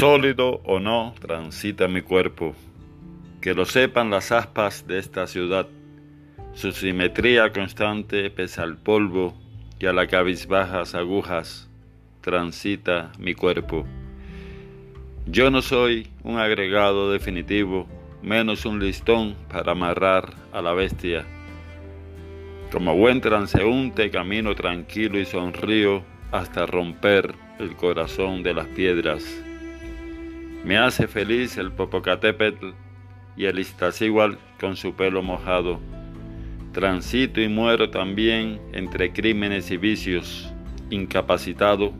Sólido 0.00 0.62
o 0.64 0.80
no, 0.80 1.14
transita 1.20 1.86
mi 1.86 2.00
cuerpo. 2.00 2.54
Que 3.42 3.52
lo 3.52 3.66
sepan 3.66 4.08
las 4.08 4.32
aspas 4.32 4.86
de 4.86 4.98
esta 4.98 5.26
ciudad. 5.26 5.68
Su 6.54 6.72
simetría 6.72 7.52
constante 7.52 8.30
pese 8.30 8.62
al 8.62 8.78
polvo 8.78 9.34
y 9.78 9.84
a 9.84 9.92
las 9.92 10.08
cabizbajas 10.08 10.94
agujas 10.94 11.68
transita 12.22 13.12
mi 13.18 13.34
cuerpo. 13.34 13.84
Yo 15.26 15.50
no 15.50 15.60
soy 15.60 16.08
un 16.22 16.38
agregado 16.38 17.12
definitivo, 17.12 17.86
menos 18.22 18.64
un 18.64 18.80
listón 18.80 19.36
para 19.52 19.72
amarrar 19.72 20.32
a 20.54 20.62
la 20.62 20.72
bestia. 20.72 21.26
Como 22.72 22.96
buen 22.96 23.20
transeúnte 23.20 24.10
camino 24.10 24.54
tranquilo 24.54 25.18
y 25.18 25.26
sonrío 25.26 26.02
hasta 26.32 26.64
romper 26.64 27.34
el 27.58 27.76
corazón 27.76 28.42
de 28.42 28.54
las 28.54 28.66
piedras. 28.68 29.44
Me 30.64 30.76
hace 30.76 31.08
feliz 31.08 31.56
el 31.56 31.72
Popocatépetl 31.72 32.72
y 33.34 33.46
el 33.46 33.58
Iztaccíhuatl 33.58 34.36
con 34.60 34.76
su 34.76 34.94
pelo 34.94 35.22
mojado. 35.22 35.80
Transito 36.72 37.40
y 37.40 37.48
muero 37.48 37.88
también 37.88 38.60
entre 38.72 39.12
crímenes 39.12 39.70
y 39.70 39.78
vicios, 39.78 40.52
incapacitado 40.90 41.92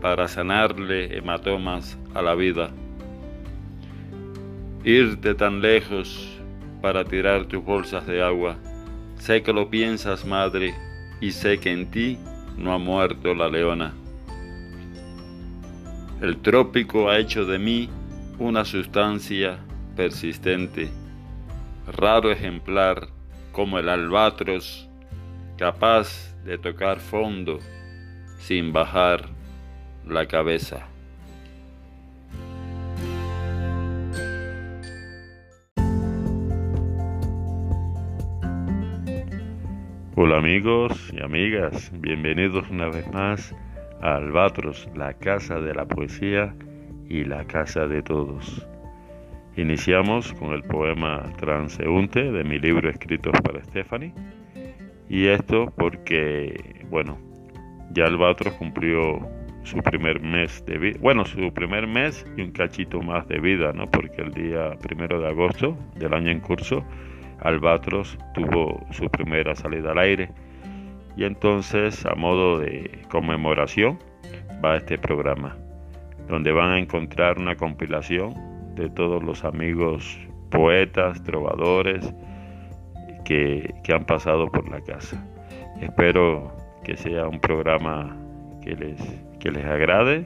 para 0.00 0.28
sanarle 0.28 1.16
hematomas 1.16 1.98
a 2.14 2.22
la 2.22 2.36
vida. 2.36 2.70
Irte 4.84 5.34
tan 5.34 5.60
lejos 5.60 6.38
para 6.80 7.04
tirar 7.04 7.46
tus 7.46 7.64
bolsas 7.64 8.06
de 8.06 8.22
agua. 8.22 8.56
Sé 9.16 9.42
que 9.42 9.52
lo 9.52 9.68
piensas, 9.68 10.24
madre, 10.24 10.72
y 11.20 11.32
sé 11.32 11.58
que 11.58 11.72
en 11.72 11.90
ti 11.90 12.16
no 12.56 12.72
ha 12.72 12.78
muerto 12.78 13.34
la 13.34 13.48
leona. 13.48 13.92
El 16.20 16.38
trópico 16.38 17.08
ha 17.08 17.18
hecho 17.18 17.44
de 17.44 17.60
mí 17.60 17.88
una 18.40 18.64
sustancia 18.64 19.60
persistente, 19.94 20.88
raro 21.86 22.32
ejemplar 22.32 23.06
como 23.52 23.78
el 23.78 23.88
albatros, 23.88 24.90
capaz 25.56 26.34
de 26.44 26.58
tocar 26.58 26.98
fondo 26.98 27.60
sin 28.38 28.72
bajar 28.72 29.28
la 30.08 30.26
cabeza. 30.26 30.88
Hola 40.16 40.38
amigos 40.38 41.12
y 41.12 41.22
amigas, 41.22 41.92
bienvenidos 41.94 42.68
una 42.70 42.88
vez 42.88 43.08
más 43.12 43.54
Albatros, 44.00 44.88
la 44.94 45.14
casa 45.14 45.60
de 45.60 45.74
la 45.74 45.86
poesía 45.86 46.54
y 47.08 47.24
la 47.24 47.44
casa 47.44 47.86
de 47.86 48.02
todos. 48.02 48.66
Iniciamos 49.56 50.32
con 50.34 50.52
el 50.52 50.62
poema 50.62 51.24
Transeúnte 51.36 52.30
de 52.30 52.44
mi 52.44 52.58
libro 52.58 52.88
Escritos 52.88 53.34
para 53.42 53.62
Stephanie. 53.64 54.12
Y 55.08 55.26
esto 55.26 55.72
porque, 55.76 56.84
bueno, 56.90 57.18
ya 57.92 58.04
Albatros 58.04 58.54
cumplió 58.54 59.18
su 59.64 59.78
primer 59.78 60.20
mes 60.20 60.64
de 60.64 60.78
vida, 60.78 60.98
bueno, 61.00 61.24
su 61.24 61.52
primer 61.52 61.86
mes 61.86 62.24
y 62.36 62.42
un 62.42 62.52
cachito 62.52 63.00
más 63.02 63.26
de 63.28 63.40
vida, 63.40 63.72
¿no? 63.72 63.86
Porque 63.86 64.22
el 64.22 64.32
día 64.32 64.70
primero 64.80 65.20
de 65.20 65.28
agosto 65.28 65.76
del 65.96 66.14
año 66.14 66.30
en 66.30 66.40
curso, 66.40 66.84
Albatros 67.40 68.18
tuvo 68.34 68.80
su 68.92 69.08
primera 69.10 69.54
salida 69.54 69.92
al 69.92 69.98
aire. 69.98 70.30
Y 71.18 71.24
entonces, 71.24 72.06
a 72.06 72.14
modo 72.14 72.60
de 72.60 73.02
conmemoración, 73.10 73.98
va 74.64 74.76
este 74.76 74.98
programa, 74.98 75.56
donde 76.28 76.52
van 76.52 76.70
a 76.70 76.78
encontrar 76.78 77.38
una 77.38 77.56
compilación 77.56 78.34
de 78.76 78.88
todos 78.88 79.24
los 79.24 79.44
amigos 79.44 80.16
poetas, 80.48 81.20
trovadores 81.24 82.14
que, 83.24 83.74
que 83.82 83.92
han 83.92 84.04
pasado 84.04 84.46
por 84.46 84.70
la 84.70 84.80
casa. 84.80 85.20
Espero 85.80 86.52
que 86.84 86.96
sea 86.96 87.26
un 87.26 87.40
programa 87.40 88.16
que 88.62 88.76
les 88.76 89.00
que 89.40 89.50
les 89.50 89.64
agrade, 89.64 90.24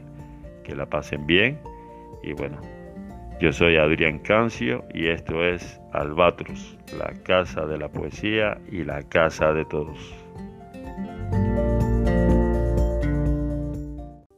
que 0.63 0.75
la 0.75 0.85
pasen 0.85 1.27
bien 1.27 1.59
y 2.23 2.35
bueno, 2.35 2.61
yo 3.41 3.51
soy 3.51 3.77
Adrián 3.77 4.19
Cancio 4.19 4.85
y 4.93 5.09
esto 5.09 5.43
es 5.43 5.81
Albatros, 5.93 6.77
la 6.99 7.15
casa 7.23 7.65
de 7.65 7.79
la 7.79 7.89
poesía 7.89 8.59
y 8.71 8.85
la 8.85 9.03
casa 9.03 9.55
de 9.55 9.65
todos. 9.65 10.22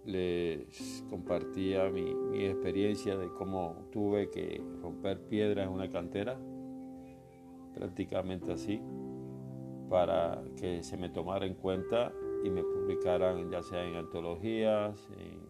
Les 0.05 1.05
compartía 1.09 1.91
mi, 1.91 2.15
experiencia 2.45 3.17
de 3.17 3.29
cómo 3.29 3.89
tuve 3.93 4.31
que 4.31 4.63
romper 4.83 5.21
piedras 5.29 5.67
en 5.67 5.73
una 5.73 5.89
cantera, 5.89 6.39
prácticamente 7.75 8.53
así, 8.53 8.81
para 9.89 10.43
que 10.57 10.83
se 10.83 10.97
me 10.97 11.09
tomara 11.09 11.47
en 11.47 11.55
cuenta 11.55 12.13
y 12.45 12.51
me 12.51 12.63
publicaran 12.63 13.51
ya 13.51 13.63
sea 13.63 13.85
en 13.85 13.97
antologías, 13.97 15.09
en, 15.19 15.45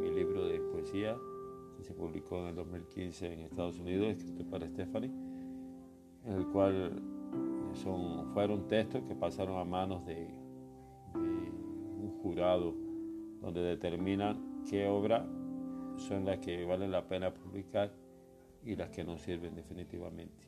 mi 0.00 0.10
libro 0.10 0.44
de 0.46 0.58
poesía, 0.60 1.16
que 1.76 1.84
se 1.84 1.94
publicó 1.94 2.38
en 2.38 2.48
el 2.48 2.54
2015 2.56 3.32
en 3.32 3.40
Estados 3.40 3.78
Unidos, 3.78 4.08
escrito 4.08 4.44
para 4.50 4.66
Stephanie, 4.66 5.12
en 6.24 6.32
el 6.32 6.46
cual 6.48 7.00
son, 7.74 8.32
fueron 8.32 8.66
textos 8.66 9.02
que 9.04 9.14
pasaron 9.14 9.58
a 9.58 9.64
manos 9.64 10.04
de, 10.04 10.41
jurado 12.22 12.74
donde 13.40 13.62
determinan 13.62 14.62
qué 14.68 14.86
obras 14.86 15.24
son 15.96 16.24
las 16.24 16.38
que 16.38 16.64
valen 16.64 16.90
la 16.90 17.06
pena 17.06 17.32
publicar 17.34 17.90
y 18.64 18.76
las 18.76 18.90
que 18.90 19.04
no 19.04 19.18
sirven 19.18 19.54
definitivamente. 19.54 20.46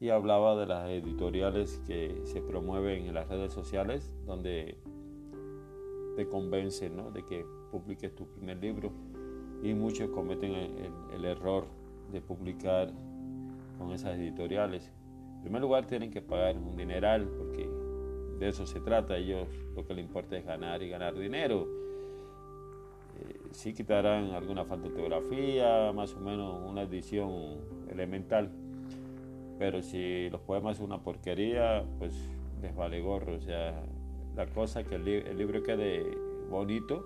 Y 0.00 0.08
hablaba 0.08 0.56
de 0.56 0.66
las 0.66 0.88
editoriales 0.88 1.80
que 1.86 2.22
se 2.24 2.40
promueven 2.40 3.06
en 3.06 3.14
las 3.14 3.28
redes 3.28 3.52
sociales 3.52 4.10
donde 4.26 4.78
te 6.16 6.26
convencen 6.26 7.12
de 7.12 7.24
que 7.24 7.44
publiques 7.70 8.14
tu 8.14 8.26
primer 8.26 8.58
libro. 8.58 8.90
Y 9.62 9.74
muchos 9.74 10.08
cometen 10.10 10.54
el, 10.54 11.24
error 11.24 11.66
de 12.10 12.22
publicar 12.22 12.90
con 13.78 13.92
esas 13.92 14.18
editoriales. 14.18 14.90
En 15.36 15.42
primer 15.42 15.60
lugar 15.60 15.86
tienen 15.86 16.10
que 16.10 16.22
pagar 16.22 16.56
un 16.56 16.76
dineral 16.76 17.28
porque 17.28 17.68
de 18.40 18.48
eso 18.48 18.66
se 18.66 18.80
trata, 18.80 19.18
ellos 19.18 19.46
lo 19.76 19.86
que 19.86 19.92
les 19.92 20.02
importa 20.04 20.36
es 20.36 20.46
ganar 20.46 20.82
y 20.82 20.88
ganar 20.88 21.14
dinero. 21.14 21.68
Eh, 23.20 23.38
sí 23.50 23.74
quitarán 23.74 24.30
alguna 24.30 24.62
ortografía, 24.62 25.92
más 25.92 26.14
o 26.14 26.20
menos 26.20 26.58
una 26.66 26.82
edición 26.82 27.58
elemental, 27.90 28.50
pero 29.58 29.82
si 29.82 30.30
los 30.30 30.40
poemas 30.40 30.78
son 30.78 30.86
una 30.86 31.02
porquería, 31.02 31.84
pues 31.98 32.14
les 32.62 32.74
vale 32.74 33.02
gorro. 33.02 33.34
O 33.34 33.40
sea, 33.40 33.84
la 34.34 34.46
cosa 34.46 34.80
es 34.80 34.88
que 34.88 34.94
el, 34.94 35.36
libro 35.36 35.62
quede 35.62 36.02
bonito 36.48 37.04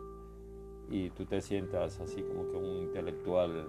y 0.88 1.10
tú 1.10 1.24
te 1.24 1.40
sientas 1.40 1.98
así 1.98 2.22
como 2.22 2.48
que 2.48 2.56
un 2.56 2.82
intelectual 2.84 3.66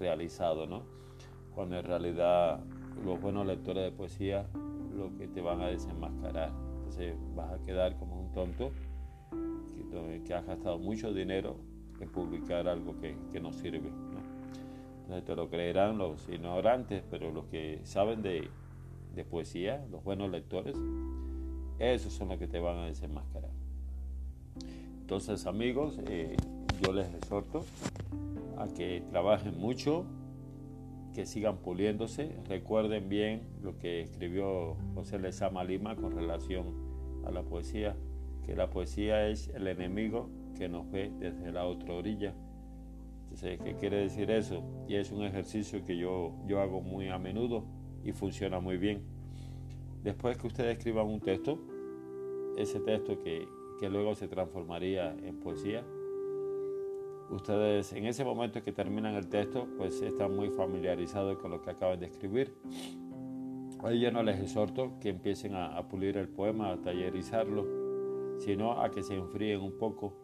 realizado, 0.00 0.66
¿no? 0.66 0.82
Cuando 1.54 1.78
en 1.78 1.84
realidad 1.84 2.58
los 3.04 3.20
buenos 3.20 3.46
lectores 3.46 3.84
de 3.84 3.92
poesía 3.92 4.48
lo 4.96 5.16
que 5.16 5.28
te 5.28 5.40
van 5.40 5.60
a 5.60 5.68
desenmascarar. 5.68 6.63
Entonces 6.84 7.16
vas 7.34 7.50
a 7.50 7.58
quedar 7.64 7.96
como 7.96 8.20
un 8.20 8.30
tonto 8.32 8.70
que, 10.26 10.34
has 10.34 10.46
gastado 10.46 10.78
mucho 10.78 11.14
dinero 11.14 11.56
en 11.98 12.10
publicar 12.10 12.68
algo 12.68 12.94
que, 13.00 13.40
no 13.40 13.52
sirve. 13.52 13.90
Entonces 15.02 15.24
te 15.24 15.34
lo 15.34 15.48
creerán 15.48 15.96
los 15.96 16.28
ignorantes, 16.28 17.02
pero 17.10 17.30
los 17.30 17.46
que 17.46 17.80
saben 17.84 18.22
de, 18.22 18.50
poesía, 19.30 19.86
los 19.90 20.04
buenos 20.04 20.30
lectores, 20.30 20.76
esos 21.78 22.12
son 22.12 22.28
los 22.28 22.38
que 22.38 22.46
te 22.46 22.58
van 22.58 22.76
a 22.78 22.86
desenmascarar. 22.86 23.50
Entonces 25.00 25.46
amigos, 25.46 25.98
eh, 26.06 26.36
yo 26.82 26.92
les 26.92 27.12
exhorto 27.14 27.64
a 28.58 28.68
que 28.68 29.02
trabajen 29.10 29.58
mucho, 29.58 30.04
que 31.14 31.26
sigan 31.26 31.58
puliéndose, 31.58 32.36
recuerden 32.48 33.08
bien 33.08 33.42
lo 33.62 33.78
que 33.78 34.00
escribió 34.00 34.76
José 34.94 35.18
Lezama 35.18 35.64
Lima 35.64 35.96
con 35.96 36.12
relación 36.12 36.74
a 37.24 37.30
la 37.30 37.42
poesía, 37.42 37.96
que 38.44 38.54
la 38.54 38.68
poesía 38.68 39.28
es 39.28 39.48
el 39.48 39.66
enemigo 39.66 40.28
que 40.56 40.68
nos 40.68 40.90
ve 40.90 41.10
desde 41.18 41.52
la 41.52 41.64
otra 41.64 41.94
orilla 41.94 42.34
¿qué 43.40 43.76
quiere 43.78 43.98
decir 43.98 44.30
eso? 44.30 44.62
Y 44.88 44.94
es 44.94 45.10
un 45.10 45.22
ejercicio 45.22 45.84
que 45.84 45.96
yo, 45.96 46.34
yo 46.46 46.60
hago 46.60 46.80
muy 46.80 47.08
a 47.08 47.18
menudo 47.18 47.64
y 48.04 48.12
funciona 48.12 48.60
muy 48.60 48.76
bien. 48.76 49.02
Después 50.02 50.36
que 50.38 50.46
ustedes 50.46 50.76
escriban 50.76 51.06
un 51.06 51.20
texto, 51.20 51.58
ese 52.56 52.80
texto 52.80 53.18
que, 53.22 53.46
que 53.80 53.88
luego 53.88 54.14
se 54.14 54.28
transformaría 54.28 55.16
en 55.22 55.40
poesía, 55.40 55.84
ustedes 57.30 57.92
en 57.92 58.06
ese 58.06 58.24
momento 58.24 58.62
que 58.62 58.72
terminan 58.72 59.14
el 59.14 59.28
texto, 59.28 59.66
pues 59.76 60.00
están 60.02 60.34
muy 60.34 60.50
familiarizados 60.50 61.38
con 61.38 61.50
lo 61.50 61.62
que 61.62 61.70
acaban 61.70 62.00
de 62.00 62.06
escribir. 62.06 62.54
Hoy 63.82 64.00
yo 64.00 64.10
no 64.10 64.22
les 64.22 64.40
exhorto 64.40 64.92
que 65.00 65.10
empiecen 65.10 65.54
a, 65.54 65.76
a 65.76 65.88
pulir 65.88 66.16
el 66.16 66.28
poema, 66.28 66.72
a 66.72 66.80
tallerizarlo, 66.80 67.66
sino 68.38 68.80
a 68.80 68.90
que 68.90 69.02
se 69.02 69.14
enfríen 69.14 69.60
un 69.60 69.76
poco. 69.78 70.14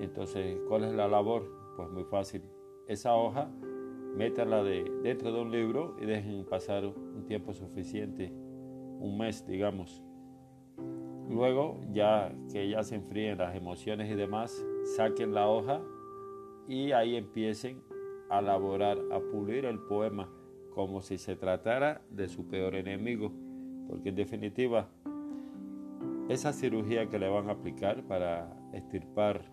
Entonces, 0.00 0.58
¿cuál 0.68 0.84
es 0.84 0.92
la 0.94 1.08
labor? 1.08 1.44
Pues 1.76 1.90
muy 1.90 2.04
fácil, 2.04 2.42
esa 2.86 3.14
hoja, 3.14 3.48
métala 4.14 4.62
de, 4.62 4.84
dentro 5.02 5.32
de 5.32 5.40
un 5.40 5.50
libro 5.50 5.96
y 6.00 6.04
dejen 6.04 6.44
pasar 6.44 6.84
un 6.86 7.24
tiempo 7.26 7.54
suficiente, 7.54 8.30
un 9.00 9.16
mes, 9.16 9.46
digamos. 9.46 10.02
Luego, 11.30 11.80
ya 11.92 12.34
que 12.52 12.68
ya 12.68 12.82
se 12.82 12.96
enfríen 12.96 13.38
las 13.38 13.56
emociones 13.56 14.10
y 14.10 14.14
demás, 14.14 14.64
saquen 14.96 15.32
la 15.32 15.48
hoja 15.48 15.80
y 16.72 16.92
ahí 16.92 17.16
empiecen 17.16 17.82
a 18.30 18.38
elaborar, 18.38 18.98
a 19.12 19.20
pulir 19.20 19.66
el 19.66 19.78
poema 19.78 20.30
como 20.74 21.02
si 21.02 21.18
se 21.18 21.36
tratara 21.36 22.00
de 22.08 22.28
su 22.28 22.48
peor 22.48 22.76
enemigo, 22.76 23.30
porque 23.86 24.08
en 24.08 24.14
definitiva, 24.14 24.88
esa 26.30 26.54
cirugía 26.54 27.10
que 27.10 27.18
le 27.18 27.28
van 27.28 27.50
a 27.50 27.52
aplicar 27.52 28.04
para 28.04 28.56
estirpar 28.72 29.44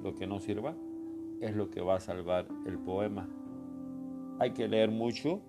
lo 0.00 0.14
que 0.14 0.28
no 0.28 0.38
sirva 0.38 0.76
es 1.40 1.56
lo 1.56 1.70
que 1.70 1.80
va 1.80 1.96
a 1.96 2.00
salvar 2.00 2.46
el 2.66 2.78
poema. 2.78 3.28
Hay 4.38 4.52
que 4.52 4.68
leer 4.68 4.92
mucho. 4.92 5.42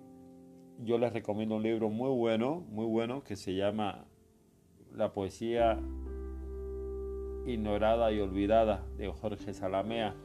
Yo 0.82 0.98
les 0.98 1.12
recomiendo 1.12 1.54
un 1.54 1.62
libro 1.62 1.88
muy 1.88 2.10
bueno, 2.10 2.64
muy 2.68 2.86
bueno, 2.86 3.22
que 3.22 3.36
se 3.36 3.54
llama 3.54 4.06
La 4.92 5.12
poesía 5.12 5.80
ignorada 7.46 8.10
y 8.10 8.18
olvidada 8.18 8.84
de 8.98 9.06
Jorge 9.06 9.54
Salamea. 9.54 10.16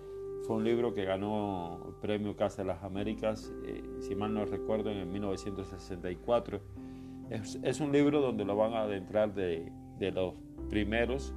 Fue 0.43 0.55
un 0.55 0.63
libro 0.63 0.93
que 0.93 1.05
ganó 1.05 1.83
el 1.88 1.93
premio 1.95 2.35
Casa 2.35 2.63
de 2.63 2.67
las 2.69 2.83
Américas, 2.83 3.53
eh, 3.65 3.83
si 3.99 4.15
mal 4.15 4.33
no 4.33 4.45
recuerdo, 4.45 4.89
en 4.89 5.11
1964. 5.11 6.59
Es, 7.29 7.79
un 7.79 7.91
libro 7.91 8.19
donde 8.19 8.43
lo 8.43 8.57
van 8.57 8.73
a 8.73 8.81
adentrar 8.81 9.33
de, 9.33 9.71
los 10.13 10.33
primeros 10.69 11.33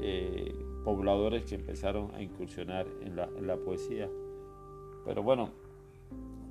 eh, 0.00 0.52
pobladores 0.84 1.44
que 1.44 1.54
empezaron 1.54 2.12
a 2.14 2.22
incursionar 2.22 2.86
en 3.02 3.16
la, 3.16 3.56
poesía. 3.58 4.08
Pero 5.04 5.22
bueno, 5.22 5.50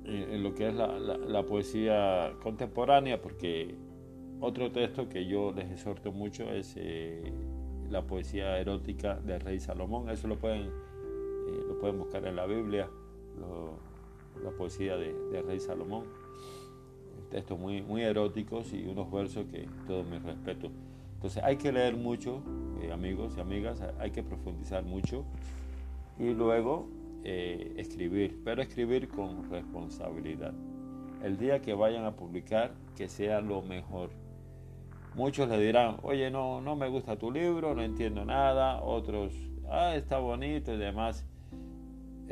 en, 0.04 0.42
lo 0.42 0.54
que 0.54 0.68
es 0.68 0.74
la, 0.74 1.44
poesía 1.44 2.32
contemporánea, 2.42 3.20
porque 3.20 3.74
otro 4.40 4.72
texto 4.72 5.08
que 5.08 5.26
yo 5.26 5.52
les 5.52 5.70
exhorto 5.70 6.12
mucho 6.12 6.44
es 6.44 6.74
eh, 6.78 7.30
la 7.90 8.06
poesía 8.06 8.58
erótica 8.58 9.16
del 9.16 9.40
rey 9.40 9.60
Salomón. 9.60 10.08
Eso 10.08 10.28
lo 10.28 10.38
pueden, 10.38 10.70
pueden 11.82 11.98
buscar 11.98 12.24
en 12.28 12.36
la 12.36 12.46
Biblia, 12.46 12.88
la 14.40 14.50
poesía 14.52 14.96
del 14.96 15.44
rey 15.44 15.58
Salomón. 15.58 16.04
Textos 17.28 17.58
muy, 17.58 17.82
muy 17.82 18.02
eróticos 18.02 18.72
y 18.72 18.86
unos 18.86 19.10
versos 19.10 19.46
que 19.46 19.68
todo 19.88 20.04
mi 20.04 20.16
respeto. 20.18 20.70
Entonces 21.14 21.42
hay 21.42 21.56
que 21.56 21.72
leer 21.72 21.96
mucho, 21.96 22.40
eh, 22.80 22.92
amigos 22.92 23.34
y 23.36 23.40
amigas, 23.40 23.82
hay 23.98 24.12
que 24.12 24.22
profundizar 24.22 24.84
mucho 24.84 25.24
y 26.20 26.32
luego 26.32 26.86
eh, 27.24 27.74
escribir, 27.78 28.40
pero 28.44 28.62
escribir 28.62 29.08
con 29.08 29.50
responsabilidad. 29.50 30.54
El 31.24 31.36
día 31.36 31.62
que 31.62 31.74
vayan 31.74 32.04
a 32.04 32.14
publicar, 32.14 32.74
que 32.96 33.08
sea 33.08 33.40
lo 33.40 33.60
mejor. 33.62 34.10
Muchos 35.16 35.48
le 35.48 35.58
dirán, 35.58 35.96
oye, 36.04 36.30
no, 36.30 36.60
no 36.60 36.76
me 36.76 36.88
gusta 36.88 37.18
tu 37.18 37.32
libro, 37.32 37.74
no 37.74 37.82
entiendo 37.82 38.24
nada. 38.24 38.80
Otros, 38.82 39.34
ah, 39.68 39.96
está 39.96 40.18
bonito 40.18 40.72
y 40.74 40.76
demás. 40.76 41.26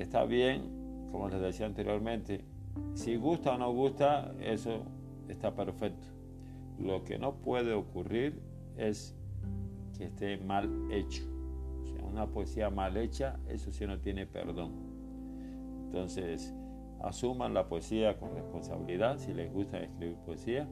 Está 0.00 0.24
bien, 0.24 0.62
como 1.12 1.28
les 1.28 1.42
decía 1.42 1.66
anteriormente. 1.66 2.42
Si 2.94 3.16
gusta 3.16 3.54
o 3.54 3.58
no 3.58 3.70
gusta, 3.70 4.32
eso 4.40 4.82
está 5.28 5.54
perfecto. 5.54 6.06
Lo 6.78 7.04
que 7.04 7.18
no 7.18 7.34
puede 7.34 7.74
ocurrir 7.74 8.40
es 8.78 9.14
que 9.98 10.06
esté 10.06 10.38
mal 10.38 10.90
hecho. 10.90 11.22
O 11.82 11.86
sea, 11.86 12.02
una 12.02 12.26
poesía 12.26 12.70
mal 12.70 12.96
hecha, 12.96 13.38
eso 13.46 13.70
sí 13.72 13.86
no 13.86 13.98
tiene 13.98 14.26
perdón. 14.26 14.72
Entonces, 15.84 16.54
asuman 17.02 17.52
la 17.52 17.68
poesía 17.68 18.16
con 18.16 18.34
responsabilidad 18.34 19.18
si 19.18 19.34
les 19.34 19.52
gusta 19.52 19.80
escribir 19.80 20.16
poesía. 20.24 20.66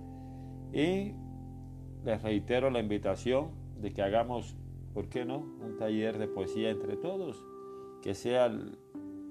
Y 0.73 1.13
les 2.03 2.23
reitero 2.23 2.71
la 2.71 2.81
invitación 2.81 3.51
de 3.79 3.93
que 3.93 4.01
hagamos, 4.01 4.57
¿por 4.95 5.11
qué 5.11 5.27
no?, 5.27 5.37
un 5.39 5.77
taller 5.77 6.17
de 6.17 6.29
poesía 6.29 6.71
entre 6.71 6.97
todos, 6.97 7.45
que 8.01 8.15
sea, 8.15 8.51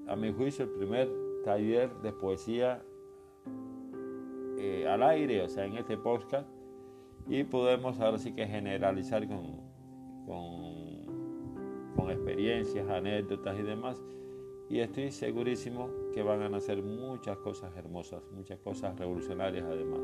a 0.08 0.16
mi 0.16 0.32
juicio, 0.32 0.64
el 0.64 0.70
primer 0.70 1.08
taller 1.44 1.90
de 2.02 2.12
poesía 2.12 2.82
eh, 4.58 4.86
al 4.88 5.02
aire, 5.02 5.42
o 5.42 5.48
sea, 5.48 5.66
en 5.66 5.76
este 5.76 5.96
podcast 5.96 6.48
y 7.28 7.44
podemos 7.44 8.00
ahora 8.00 8.18
sí 8.18 8.32
que 8.32 8.46
generalizar 8.46 9.26
con, 9.28 9.60
con, 10.26 11.94
con, 11.94 12.10
experiencias, 12.10 12.88
anécdotas 12.88 13.58
y 13.58 13.62
demás. 13.62 14.02
Y 14.70 14.80
estoy 14.80 15.10
segurísimo 15.10 15.90
que 16.12 16.22
van 16.22 16.42
a 16.42 16.48
nacer 16.48 16.82
muchas 16.82 17.36
cosas 17.38 17.76
hermosas, 17.76 18.22
muchas 18.32 18.58
cosas 18.60 18.98
revolucionarias 18.98 19.64
además. 19.64 20.00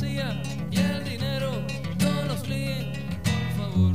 Y 0.00 0.20
el 0.78 1.02
dinero 1.02 1.50
no 1.98 2.22
los 2.28 2.48
líen, 2.48 2.92
por 3.24 3.50
favor. 3.56 3.92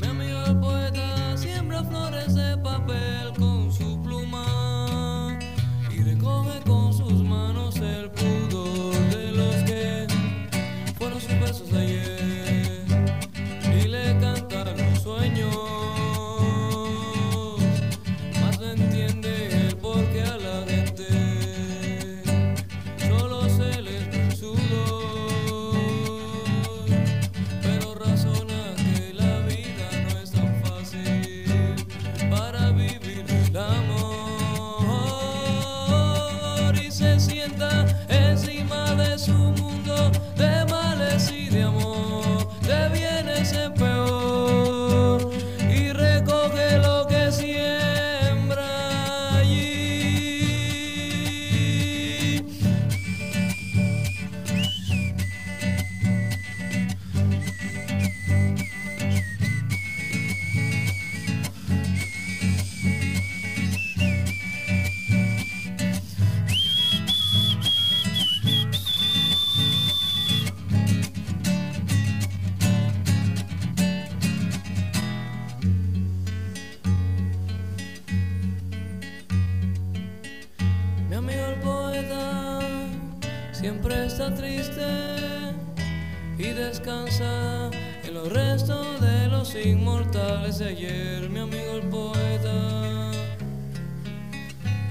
Mi 0.00 0.06
amigo 0.08 0.42
el 0.48 0.58
poeta 0.58 1.36
siembra 1.36 1.84
flores 1.84 2.34
de 2.34 2.56
papel 2.58 3.32
con 3.38 3.57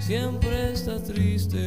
siempre 0.07 0.71
está 0.71 1.03
triste. 1.03 1.57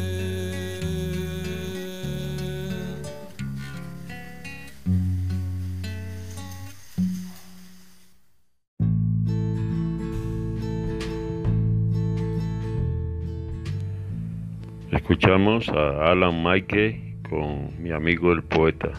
Escuchamos 14.91 15.69
a 15.69 16.11
Alan 16.11 16.43
Mike 16.43 17.19
con 17.29 17.71
mi 17.83 17.91
amigo 17.91 18.33
el 18.33 18.43
poeta, 18.43 18.93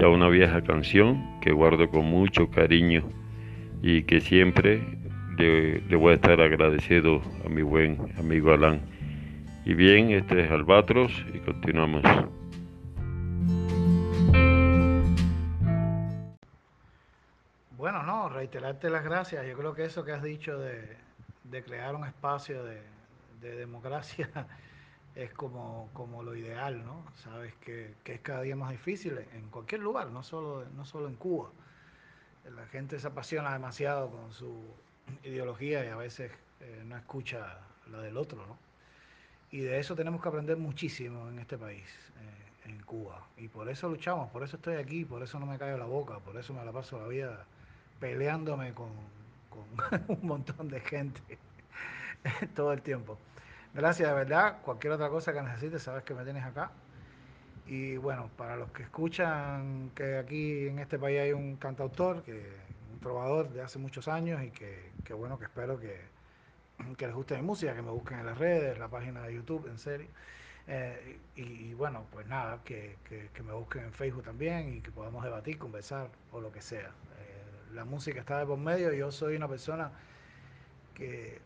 ya 0.00 0.08
una 0.08 0.28
vieja 0.28 0.64
canción 0.64 1.38
que 1.40 1.52
guardo 1.52 1.88
con 1.88 2.06
mucho 2.06 2.50
cariño 2.50 3.04
y 3.82 4.02
que 4.02 4.20
siempre 4.20 4.82
le, 5.36 5.96
voy 5.96 6.12
a 6.12 6.14
estar 6.14 6.40
agradecido 6.40 7.20
a 7.44 7.48
mi 7.48 7.62
buen 7.62 8.12
amigo 8.18 8.52
Alan. 8.52 8.80
Y 9.64 9.74
bien, 9.74 10.10
este 10.10 10.44
es 10.44 10.50
Albatros 10.50 11.12
y 11.32 11.38
continuamos. 11.38 12.02
Bueno, 17.76 18.02
no, 18.02 18.28
reiterarte 18.28 18.90
las 18.90 19.04
gracias. 19.04 19.46
Yo 19.46 19.56
creo 19.56 19.74
que 19.74 19.84
eso 19.84 20.04
que 20.04 20.12
has 20.12 20.22
dicho 20.22 20.58
de, 20.58 20.96
crear 21.64 21.94
un 21.94 22.04
espacio 22.04 22.64
de, 22.64 22.82
de 23.40 23.56
democracia 23.56 24.28
es 25.14 25.32
como, 25.32 25.88
como 25.92 26.22
lo 26.22 26.34
ideal, 26.34 26.84
¿no? 26.84 27.04
Sabes 27.16 27.54
que, 27.56 27.94
que, 28.04 28.14
es 28.14 28.20
cada 28.20 28.42
día 28.42 28.56
más 28.56 28.70
difícil 28.70 29.18
en 29.32 29.48
cualquier 29.50 29.80
lugar, 29.80 30.10
no 30.10 30.22
solo, 30.22 30.64
no 30.76 30.84
solo 30.84 31.08
en 31.08 31.16
Cuba. 31.16 31.50
La 32.56 32.66
gente 32.66 32.98
se 32.98 33.06
apasiona 33.06 33.52
demasiado 33.52 34.10
con 34.10 34.32
su 34.32 34.62
ideología 35.22 35.84
y 35.84 35.88
a 35.88 35.96
veces 35.96 36.30
eh, 36.60 36.82
no 36.86 36.96
escucha 36.96 37.58
la 37.90 38.00
del 38.00 38.16
otro, 38.16 38.46
¿no? 38.46 38.58
Y 39.50 39.60
de 39.60 39.78
eso 39.78 39.94
tenemos 39.94 40.20
que 40.20 40.28
aprender 40.28 40.56
muchísimo 40.56 41.28
en 41.28 41.38
este 41.38 41.56
país, 41.56 41.84
eh, 42.20 42.68
en 42.70 42.80
Cuba. 42.82 43.24
Y 43.36 43.48
por 43.48 43.68
eso 43.68 43.88
luchamos, 43.88 44.30
por 44.30 44.42
eso 44.42 44.56
estoy 44.56 44.76
aquí, 44.76 45.04
por 45.04 45.22
eso 45.22 45.38
no 45.38 45.46
me 45.46 45.58
callo 45.58 45.78
la 45.78 45.84
boca, 45.84 46.18
por 46.18 46.36
eso 46.36 46.52
me 46.52 46.64
la 46.64 46.72
paso 46.72 47.00
la 47.00 47.06
vida 47.06 47.44
peleándome 48.00 48.74
con, 48.74 48.90
con 49.50 49.64
un 50.08 50.26
montón 50.26 50.68
de 50.68 50.80
gente 50.80 51.38
todo 52.54 52.72
el 52.72 52.82
tiempo. 52.82 53.18
Gracias, 53.74 54.08
de 54.08 54.14
verdad. 54.14 54.60
Cualquier 54.62 54.92
otra 54.94 55.08
cosa 55.08 55.32
que 55.32 55.42
necesites, 55.42 55.82
sabes 55.82 56.04
que 56.04 56.14
me 56.14 56.24
tienes 56.24 56.44
acá. 56.44 56.70
Y 57.66 57.96
bueno, 57.96 58.30
para 58.36 58.56
los 58.56 58.70
que 58.72 58.82
escuchan 58.84 59.90
que 59.94 60.18
aquí 60.18 60.68
en 60.68 60.78
este 60.78 60.98
país 60.98 61.20
hay 61.20 61.32
un 61.32 61.56
cantautor, 61.56 62.22
que, 62.22 62.63
trovador 63.04 63.50
de 63.50 63.62
hace 63.62 63.78
muchos 63.78 64.08
años 64.08 64.42
y 64.42 64.50
que, 64.50 64.90
que 65.04 65.14
bueno, 65.14 65.38
que 65.38 65.44
espero 65.44 65.78
que, 65.78 66.00
que, 66.96 67.06
les 67.06 67.14
guste 67.14 67.36
mi 67.36 67.42
música, 67.42 67.74
que 67.74 67.82
me 67.82 67.90
busquen 67.90 68.18
en 68.18 68.26
las 68.26 68.38
redes, 68.38 68.78
la 68.78 68.88
página 68.88 69.22
de 69.22 69.34
YouTube, 69.34 69.68
en 69.68 69.78
serio. 69.78 70.08
Eh, 70.66 71.18
y, 71.36 71.74
bueno, 71.74 72.06
pues 72.10 72.26
nada, 72.26 72.60
que, 72.64 72.96
que, 73.04 73.42
me 73.42 73.52
busquen 73.52 73.84
en 73.84 73.92
Facebook 73.92 74.24
también 74.24 74.74
y 74.74 74.80
que 74.80 74.90
podamos 74.90 75.22
debatir, 75.22 75.58
conversar 75.58 76.08
o 76.32 76.40
lo 76.40 76.50
que 76.50 76.62
sea. 76.62 76.88
Eh, 76.88 77.74
la 77.74 77.84
música 77.84 78.20
está 78.20 78.38
de 78.38 78.46
por 78.46 78.58
medio, 78.58 78.92
yo 78.92 79.12
soy 79.12 79.36
una 79.36 79.48
persona 79.48 79.92
que 80.94 81.40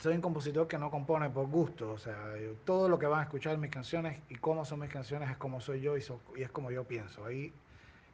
soy 0.00 0.14
un 0.14 0.20
compositor 0.22 0.66
que 0.66 0.78
no 0.78 0.90
compone 0.90 1.30
por 1.30 1.46
gusto, 1.46 1.92
o 1.92 1.98
sea, 1.98 2.16
todo 2.64 2.88
lo 2.88 2.98
que 2.98 3.06
van 3.06 3.20
a 3.20 3.22
escuchar 3.24 3.58
mis 3.58 3.70
canciones 3.70 4.18
y 4.28 4.36
cómo 4.36 4.64
son 4.64 4.80
mis 4.80 4.90
canciones 4.90 5.30
es 5.30 5.36
como 5.36 5.60
soy 5.60 5.80
yo 5.80 5.96
y, 5.96 6.00
so, 6.00 6.20
y 6.36 6.42
es 6.42 6.50
como 6.50 6.70
yo 6.70 6.84
pienso. 6.84 7.24
Ahí 7.24 7.52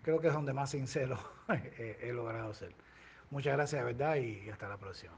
creo 0.02 0.20
que 0.20 0.28
es 0.28 0.34
donde 0.34 0.52
más 0.52 0.70
sincero 0.70 1.18
he, 1.48 1.98
he, 2.02 2.12
logrado 2.12 2.52
ser. 2.54 2.74
Muchas 3.30 3.52
gracias 3.52 3.80
de 3.80 3.92
verdad 3.92 4.16
y 4.16 4.50
hasta 4.50 4.68
la 4.68 4.76
próxima. 4.76 5.12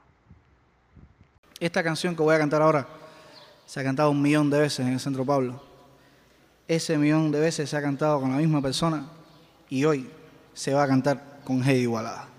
Esta 1.59 1.83
canción 1.83 2.15
que 2.15 2.23
voy 2.23 2.35
a 2.35 2.39
cantar 2.39 2.61
ahora 2.61 2.87
se 3.65 3.81
ha 3.81 3.85
cantado 3.85 4.11
un 4.11 4.21
millón 4.21 4.51
de 4.51 4.61
veces 4.61 4.81
en 4.81 4.93
el 4.93 5.01
Centro 5.01 5.25
Pablo. 5.25 5.63
Ese 6.69 6.99
millón 6.99 7.31
de 7.31 7.41
veces 7.41 7.71
se 7.71 7.77
ha 7.77 7.83
cantado 7.83 8.21
con 8.21 8.31
la 8.31 8.37
misma 8.37 8.61
persona 8.61 9.07
y 9.69 9.85
hoy 9.85 10.11
se 10.53 10.75
va 10.75 10.83
a 10.83 10.89
cantar 10.89 11.41
con 11.45 11.63
Heidi 11.63 11.83
Igualada. 11.83 12.32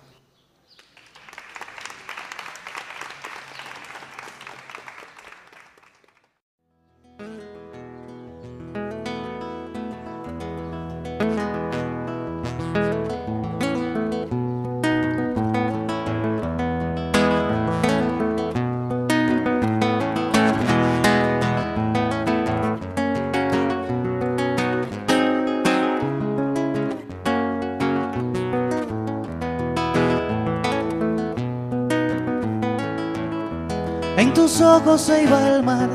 Se 34.97 35.23
iba 35.23 35.55
el 35.55 35.63
mar 35.63 35.89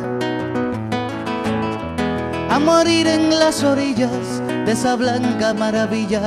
a 2.51 2.59
morir 2.59 3.07
en 3.07 3.39
las 3.39 3.63
orillas 3.63 4.43
de 4.67 4.73
esa 4.73 4.97
blanca 4.97 5.55
maravilla 5.55 6.21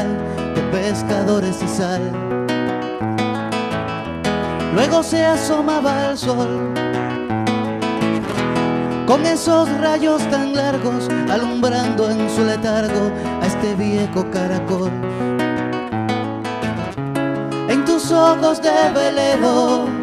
de 0.55 0.61
pescadores 0.71 1.61
y 1.61 1.67
sal. 1.67 2.01
Luego 4.73 5.03
se 5.03 5.25
asomaba 5.25 6.11
el 6.11 6.17
sol 6.17 6.73
con 9.05 9.25
esos 9.25 9.67
rayos 9.79 10.21
tan 10.29 10.55
largos 10.55 11.09
alumbrando 11.29 12.09
en 12.09 12.29
su 12.29 12.45
letargo 12.45 13.11
a 13.41 13.47
este 13.47 13.75
viejo 13.75 14.25
caracol. 14.31 14.91
En 17.67 17.83
tus 17.83 18.11
ojos 18.11 18.61
de 18.61 18.71
velero 18.93 20.00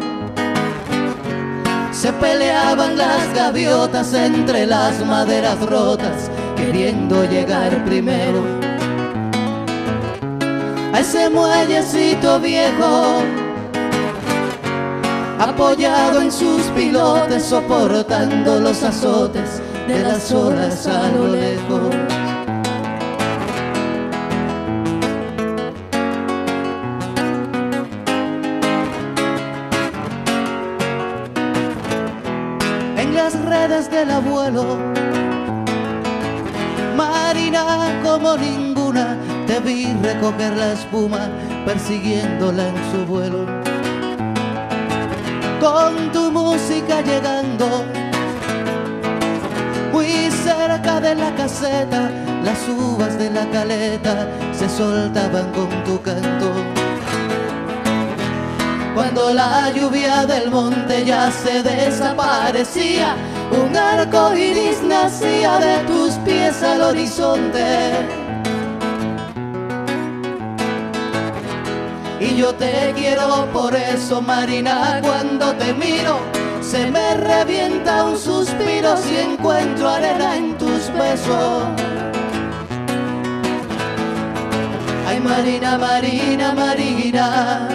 se 2.09 2.13
peleaban 2.13 2.97
las 2.97 3.35
gaviotas 3.35 4.15
entre 4.15 4.65
las 4.65 5.05
maderas 5.05 5.59
rotas, 5.63 6.31
queriendo 6.55 7.23
llegar 7.25 7.85
primero 7.85 8.43
a 10.91 10.99
ese 11.01 11.29
muellecito 11.29 12.39
viejo, 12.39 13.21
apoyado 15.37 16.21
en 16.21 16.31
sus 16.31 16.63
pilotes, 16.75 17.43
soportando 17.43 18.59
los 18.59 18.81
azotes 18.81 19.61
de 19.87 19.99
las 19.99 20.31
olas 20.31 20.87
a 20.87 21.09
lo 21.09 21.27
lejos. 21.27 22.08
Del 33.67 34.09
abuelo. 34.09 34.77
Marina 36.95 37.99
como 38.01 38.37
ninguna, 38.37 39.17
te 39.47 39.59
vi 39.59 39.93
recoger 40.01 40.55
la 40.55 40.71
espuma 40.71 41.27
persiguiéndola 41.65 42.69
en 42.69 42.75
su 42.91 43.05
vuelo. 43.05 43.45
Con 45.59 46.09
tu 46.13 46.31
música 46.31 47.01
llegando, 47.01 47.83
muy 49.91 50.31
cerca 50.31 51.01
de 51.01 51.15
la 51.15 51.35
caseta, 51.35 52.09
las 52.43 52.67
uvas 52.69 53.19
de 53.19 53.29
la 53.29 53.45
caleta 53.49 54.25
se 54.53 54.69
soltaban 54.69 55.51
con 55.51 55.69
tu 55.83 56.01
canto. 56.01 56.53
Cuando 58.95 59.33
la 59.33 59.69
lluvia 59.71 60.25
del 60.25 60.49
monte 60.49 61.05
ya 61.05 61.29
se 61.31 61.61
desaparecía, 61.61 63.15
un 63.63 63.75
arco 63.75 64.35
iris 64.35 64.81
nacía 64.83 65.59
de 65.59 65.77
tus 65.87 66.13
pies 66.25 66.61
al 66.63 66.81
horizonte. 66.81 67.65
Y 72.19 72.35
yo 72.35 72.53
te 72.53 72.93
quiero 72.95 73.47
por 73.53 73.75
eso, 73.75 74.21
Marina, 74.21 74.99
cuando 75.01 75.53
te 75.53 75.73
miro, 75.73 76.19
se 76.61 76.91
me 76.91 77.15
revienta 77.15 78.03
un 78.05 78.17
suspiro 78.17 78.97
si 78.97 79.17
encuentro 79.17 79.89
arena 79.89 80.35
en 80.35 80.57
tus 80.57 80.91
besos. 80.93 81.63
Ay, 85.07 85.19
Marina, 85.21 85.77
Marina, 85.77 86.53
Marina. 86.53 87.67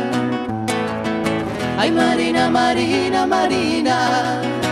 Ay, 1.78 1.90
Marina, 1.90 2.50
Marina, 2.50 3.26
Marina. 3.26 4.63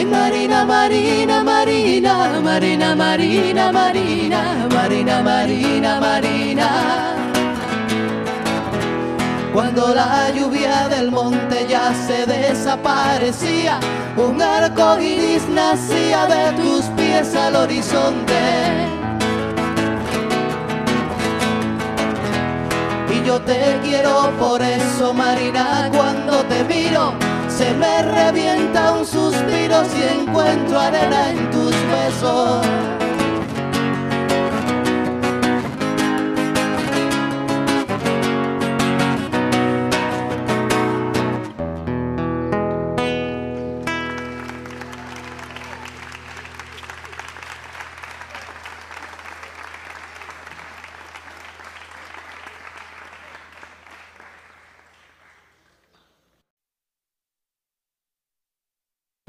Ay 0.00 0.06
Marina, 0.06 0.64
Marina, 0.64 1.44
Marina, 1.44 2.40
Marina, 2.40 2.96
Marina, 2.96 3.70
Marina, 3.70 4.66
Marina, 4.70 5.22
Marina, 5.22 6.00
Marina. 6.00 6.68
Cuando 9.52 9.94
la 9.94 10.30
lluvia 10.30 10.88
del 10.88 11.10
monte 11.10 11.66
ya 11.68 11.92
se 11.92 12.24
desaparecía, 12.24 13.78
un 14.16 14.40
arco 14.40 14.98
iris 14.98 15.46
nacía 15.50 16.24
de 16.24 16.52
tus 16.56 16.86
pies 16.96 17.34
al 17.34 17.56
horizonte. 17.56 18.40
Y 23.14 23.26
yo 23.26 23.38
te 23.42 23.78
quiero 23.82 24.30
por 24.38 24.62
eso, 24.62 25.12
Marina, 25.12 25.90
cuando 25.92 26.42
te 26.44 26.64
miro, 26.64 27.12
se 27.60 27.74
me 27.74 28.02
revienta 28.02 28.92
un 28.92 29.04
suspiro 29.04 29.84
si 29.84 30.02
encuentro 30.02 30.80
arena 30.80 31.28
en 31.28 31.50
tus 31.50 31.74
besos. 31.92 32.79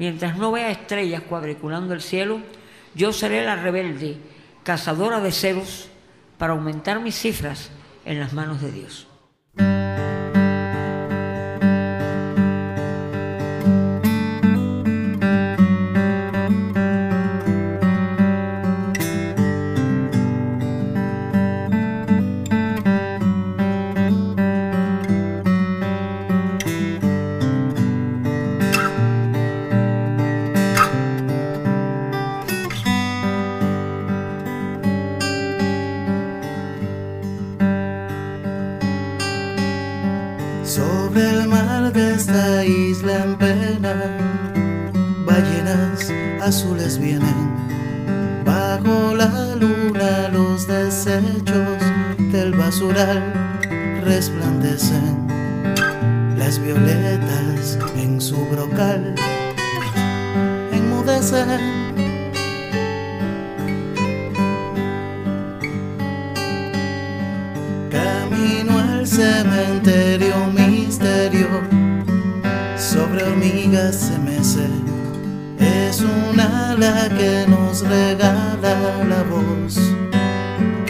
Mientras 0.02 0.36
no 0.36 0.50
vea 0.50 0.72
estrellas 0.72 1.22
cuadriculando 1.22 1.94
el 1.94 2.02
cielo, 2.02 2.40
yo 2.92 3.12
seré 3.12 3.44
la 3.44 3.54
rebelde, 3.54 4.16
cazadora 4.64 5.20
de 5.20 5.30
ceros, 5.30 5.90
para 6.38 6.54
aumentar 6.54 6.98
mis 6.98 7.14
cifras 7.14 7.70
en 8.04 8.18
las 8.18 8.32
manos 8.32 8.60
de 8.60 8.72
Dios. 8.72 9.06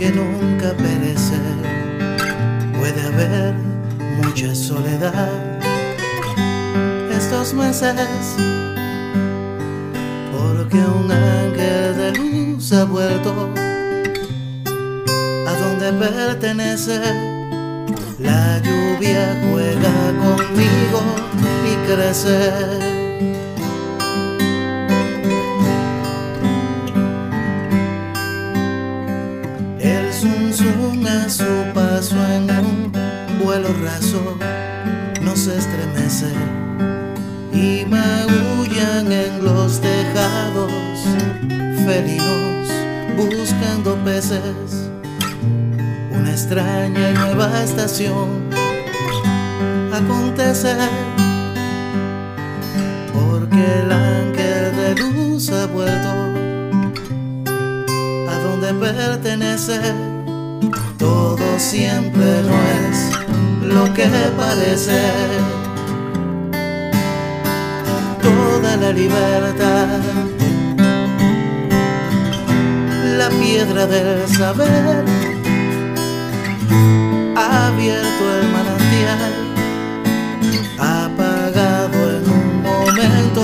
Que 0.03 0.11
nunca 0.11 0.73
perece. 0.73 1.38
Puede 2.77 3.03
haber 3.07 3.55
mucha 4.21 4.53
soledad 4.53 5.31
estos 7.17 7.55
meses, 7.55 7.95
porque 10.33 10.79
un 10.79 11.09
ángel 11.09 11.97
de 11.97 12.12
luz 12.19 12.73
ha 12.73 12.85
vuelto 12.85 13.49
a 15.47 15.53
donde 15.62 15.93
pertenece. 15.93 16.99
La 18.19 18.59
lluvia 18.59 19.41
juega 19.53 19.95
conmigo 20.21 21.01
y 21.71 21.73
crece. 21.87 23.02
Su 31.28 31.44
paso 31.72 32.16
en 32.32 32.50
un 32.50 32.92
vuelo 33.42 33.68
raso 33.82 34.37
nos 35.20 35.46
estremece 35.46 36.32
y 37.52 37.85
maullan 37.87 39.11
en 39.12 39.44
los 39.44 39.80
tejados 39.80 40.72
felinos 41.87 42.68
buscando 43.16 43.96
peces. 44.04 44.90
Una 46.11 46.30
extraña 46.30 47.11
y 47.11 47.14
nueva 47.14 47.62
estación 47.62 48.50
acontece 49.92 50.74
porque 53.12 53.80
el 53.82 53.92
ángel 53.92 54.76
de 54.76 54.94
luz 54.96 55.50
ha 55.50 55.66
vuelto 55.66 56.08
a 58.28 58.38
donde 58.38 58.74
pertenece 58.74 60.12
todo 61.03 61.59
siempre 61.59 62.43
no 62.49 62.57
es 62.81 62.97
lo 63.75 63.93
que 63.93 64.07
parece. 64.37 65.01
Toda 68.23 68.77
la 68.77 68.93
libertad 68.93 69.99
la 73.19 73.29
piedra 73.31 73.87
del 73.87 74.29
saber 74.29 75.05
ha 77.37 77.67
abierto 77.67 78.23
el 78.38 78.47
manantial, 78.57 79.33
apagado 80.79 81.99
en 82.17 82.25
un 82.41 82.62
momento, 82.62 83.43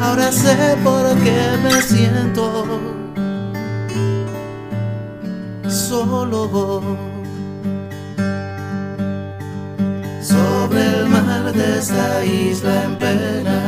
ahora 0.00 0.32
sé 0.32 0.56
por 0.82 1.04
qué 1.22 1.40
me 1.62 1.82
siento 1.82 2.97
solo. 5.88 6.82
Sobre 10.20 10.80
el 11.00 11.08
mar 11.08 11.52
de 11.52 11.78
esta 11.78 12.24
isla 12.24 12.84
en 12.84 12.96
pena, 12.96 13.60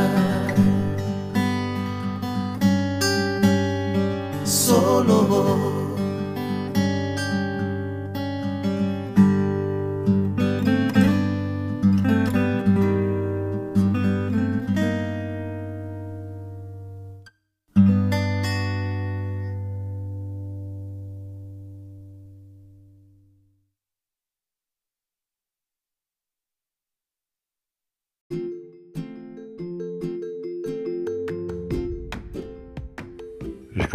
solo. 4.45 5.70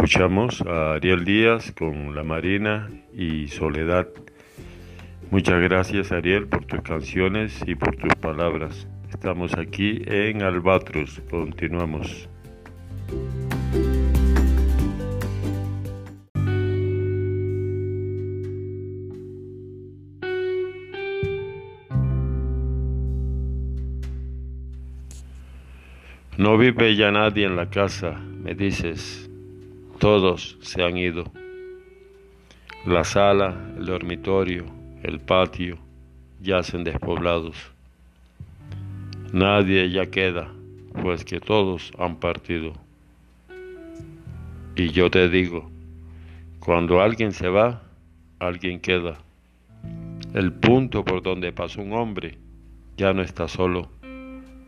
Escuchamos 0.07 0.61
a 0.61 0.93
Ariel 0.93 1.25
Díaz 1.25 1.73
con 1.77 2.15
La 2.15 2.23
Marina 2.23 2.87
y 3.13 3.49
Soledad. 3.49 4.07
Muchas 5.31 5.59
gracias 5.61 6.13
Ariel 6.13 6.47
por 6.47 6.63
tus 6.63 6.79
canciones 6.79 7.61
y 7.67 7.75
por 7.75 7.93
tus 7.97 8.15
palabras. 8.15 8.87
Estamos 9.09 9.53
aquí 9.57 10.01
en 10.05 10.43
Albatros. 10.43 11.21
Continuamos. 11.29 12.29
No 26.37 26.57
vive 26.57 26.95
ya 26.95 27.11
nadie 27.11 27.45
en 27.45 27.57
la 27.57 27.69
casa, 27.69 28.13
me 28.13 28.55
dices, 28.55 29.26
todos 29.97 30.57
se 30.61 30.83
han 30.83 30.97
ido. 30.97 31.25
La 32.85 33.03
sala, 33.03 33.55
el 33.77 33.85
dormitorio, 33.85 34.65
el 35.03 35.19
patio 35.19 35.77
yacen 36.41 36.83
despoblados. 36.83 37.55
Nadie 39.33 39.89
ya 39.89 40.05
queda, 40.05 40.49
pues 41.01 41.25
que 41.25 41.39
todos 41.39 41.91
han 41.97 42.17
partido. 42.17 42.73
Y 44.75 44.89
yo 44.89 45.09
te 45.09 45.27
digo, 45.29 45.69
cuando 46.59 47.01
alguien 47.01 47.31
se 47.31 47.49
va, 47.49 47.81
alguien 48.39 48.79
queda. 48.79 49.17
El 50.33 50.53
punto 50.53 51.03
por 51.03 51.23
donde 51.23 51.51
pasó 51.51 51.81
un 51.81 51.93
hombre 51.93 52.37
ya 52.95 53.13
no 53.13 53.21
está 53.21 53.47
solo, 53.47 53.89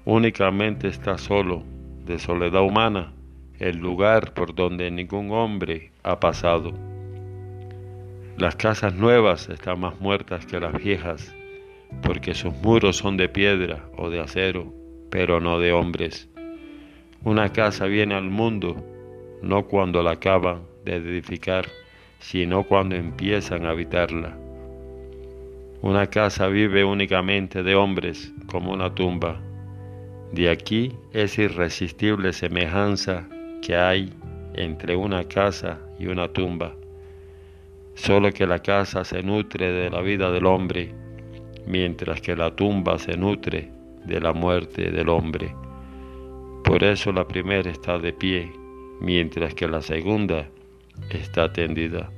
únicamente 0.05 0.87
está 0.87 1.17
solo 1.17 1.63
de 2.05 2.17
soledad 2.17 2.61
humana, 2.63 3.13
el 3.59 3.77
lugar 3.77 4.33
por 4.33 4.55
donde 4.55 4.89
ningún 4.89 5.31
hombre 5.31 5.91
ha 6.03 6.19
pasado. 6.19 6.73
Las 8.37 8.55
casas 8.55 8.93
nuevas 8.95 9.49
están 9.49 9.81
más 9.81 9.99
muertas 9.99 10.45
que 10.45 10.61
las 10.61 10.73
viejas, 10.73 11.35
porque 12.01 12.33
sus 12.33 12.53
muros 12.53 12.95
son 12.95 13.17
de 13.17 13.27
piedra 13.27 13.83
o 13.97 14.09
de 14.09 14.21
acero, 14.21 14.73
pero 15.09 15.41
no 15.41 15.59
de 15.59 15.73
hombres. 15.73 16.29
Una 17.23 17.51
casa 17.51 17.85
viene 17.85 18.15
al 18.15 18.29
mundo 18.29 18.77
no 19.41 19.65
cuando 19.67 20.03
la 20.03 20.11
acaban 20.11 20.61
de 20.85 20.95
edificar, 20.95 21.67
sino 22.19 22.63
cuando 22.63 22.95
empiezan 22.95 23.65
a 23.65 23.71
habitarla. 23.71 24.37
Una 25.81 26.07
casa 26.07 26.47
vive 26.47 26.85
únicamente 26.85 27.63
de 27.63 27.75
hombres 27.75 28.33
como 28.47 28.71
una 28.71 28.95
tumba. 28.95 29.41
De 30.31 30.49
aquí 30.49 30.93
es 31.11 31.37
irresistible 31.37 32.31
semejanza 32.33 33.27
que 33.61 33.75
hay 33.75 34.11
entre 34.53 34.95
una 34.95 35.23
casa 35.23 35.79
y 35.99 36.07
una 36.07 36.27
tumba. 36.27 36.73
Solo 37.95 38.31
que 38.31 38.47
la 38.47 38.59
casa 38.59 39.03
se 39.03 39.21
nutre 39.23 39.71
de 39.71 39.89
la 39.89 40.01
vida 40.01 40.31
del 40.31 40.45
hombre, 40.45 40.93
mientras 41.65 42.21
que 42.21 42.35
la 42.35 42.55
tumba 42.55 42.97
se 42.97 43.17
nutre 43.17 43.71
de 44.05 44.19
la 44.19 44.33
muerte 44.33 44.91
del 44.91 45.09
hombre. 45.09 45.53
Por 46.63 46.83
eso 46.83 47.11
la 47.11 47.27
primera 47.27 47.69
está 47.69 47.97
de 47.97 48.13
pie, 48.13 48.51
mientras 49.01 49.53
que 49.53 49.67
la 49.67 49.81
segunda 49.81 50.47
está 51.09 51.51
tendida. 51.51 52.09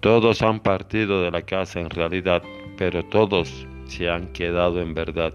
Todos 0.00 0.42
han 0.42 0.60
partido 0.60 1.22
de 1.22 1.30
la 1.30 1.42
casa 1.42 1.80
en 1.80 1.90
realidad, 1.90 2.42
pero 2.78 3.04
todos 3.04 3.66
se 3.86 4.08
han 4.08 4.32
quedado 4.32 4.80
en 4.80 4.94
verdad. 4.94 5.34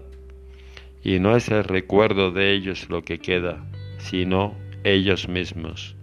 Y 1.04 1.20
no 1.20 1.36
es 1.36 1.48
el 1.48 1.62
recuerdo 1.62 2.32
de 2.32 2.52
ellos 2.52 2.88
lo 2.90 3.02
que 3.02 3.18
queda, 3.18 3.64
sino 3.98 4.56
ellos 4.86 5.28
mismos. 5.28 5.96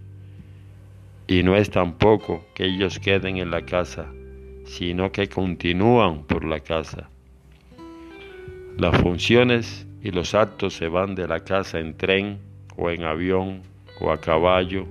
Y 1.26 1.42
no 1.42 1.56
es 1.56 1.70
tampoco 1.70 2.44
que 2.54 2.66
ellos 2.66 2.98
queden 2.98 3.38
en 3.38 3.50
la 3.50 3.64
casa, 3.64 4.12
sino 4.66 5.10
que 5.10 5.28
continúan 5.28 6.24
por 6.24 6.44
la 6.44 6.60
casa. 6.60 7.08
Las 8.76 9.00
funciones 9.00 9.86
y 10.02 10.10
los 10.10 10.34
actos 10.34 10.74
se 10.74 10.88
van 10.88 11.14
de 11.14 11.26
la 11.26 11.40
casa 11.40 11.78
en 11.78 11.96
tren 11.96 12.40
o 12.76 12.90
en 12.90 13.04
avión 13.04 13.62
o 14.00 14.10
a 14.10 14.20
caballo, 14.20 14.86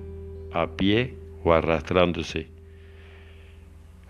a 0.52 0.66
pie 0.66 1.14
o 1.44 1.52
arrastrándose. 1.52 2.48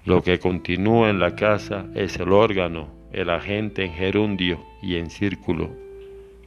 Lo 0.07 0.23
que 0.23 0.39
continúa 0.39 1.11
en 1.11 1.19
la 1.19 1.37
casa 1.37 1.87
es 1.95 2.19
el 2.19 2.33
órgano, 2.33 2.89
el 3.13 3.29
agente 3.29 3.85
en 3.85 3.93
gerundio 3.93 4.65
y 4.83 4.97
en 4.97 5.11
círculo. 5.11 5.71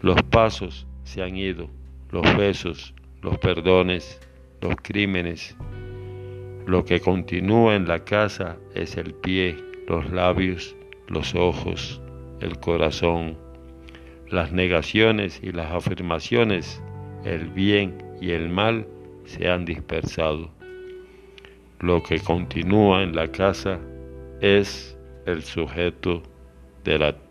Los 0.02 0.23
pasos 0.23 0.88
se 1.04 1.21
han 1.21 1.38
ido, 1.38 1.69
los 2.12 2.36
besos, 2.36 2.95
los 3.27 3.39
perdones, 3.39 4.21
los 4.61 4.77
crímenes. 4.77 5.57
Lo 6.65 6.85
que 6.85 7.01
continúa 7.01 7.75
en 7.75 7.85
la 7.85 8.05
casa 8.05 8.55
es 8.73 8.95
el 8.95 9.13
pie, 9.13 9.57
los 9.89 10.09
labios, 10.11 10.77
los 11.09 11.35
ojos, 11.35 12.01
el 12.39 12.57
corazón, 12.59 13.37
las 14.29 14.53
negaciones 14.53 15.41
y 15.43 15.51
las 15.51 15.73
afirmaciones, 15.73 16.81
el 17.25 17.49
bien 17.49 17.97
y 18.21 18.31
el 18.31 18.47
mal 18.47 18.87
se 19.25 19.49
han 19.49 19.65
dispersado. 19.65 20.49
Lo 21.81 22.01
que 22.03 22.21
continúa 22.21 23.03
en 23.03 23.13
la 23.13 23.29
casa 23.29 23.77
es 24.39 24.97
el 25.25 25.43
sujeto 25.43 26.23
del 26.85 27.03
acto. 27.03 27.26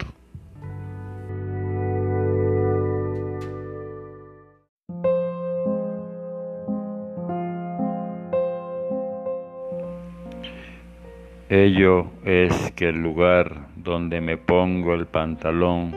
Ello 11.49 12.11
es 12.25 12.73
que 12.73 12.89
el 12.89 13.01
lugar 13.01 13.69
donde 13.77 14.21
me 14.21 14.37
pongo 14.37 14.95
el 14.95 15.07
pantalón 15.07 15.95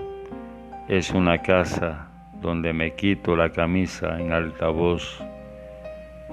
es 0.88 1.10
una 1.10 1.40
casa 1.40 2.08
donde 2.40 2.72
me 2.72 2.94
quito 2.94 3.36
la 3.36 3.50
camisa 3.50 4.22
en 4.22 4.32
alta 4.32 4.70
voz 4.70 5.20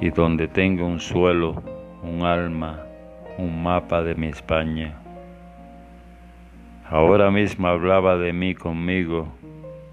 y 0.03 0.11
donde 0.11 0.49
tengo 0.49 0.87
un 0.87 1.01
suelo, 1.01 1.63
un 2.03 2.25
alma, 2.25 2.85
un 3.39 3.63
mapa 3.63 4.03
de 4.03 4.15
mi 4.17 4.27
España. 4.27 4.99
Ahora 6.87 7.31
mismo 7.31 7.69
hablaba 7.69 8.19
de 8.19 8.35
mí 8.35 8.55
conmigo 8.55 9.33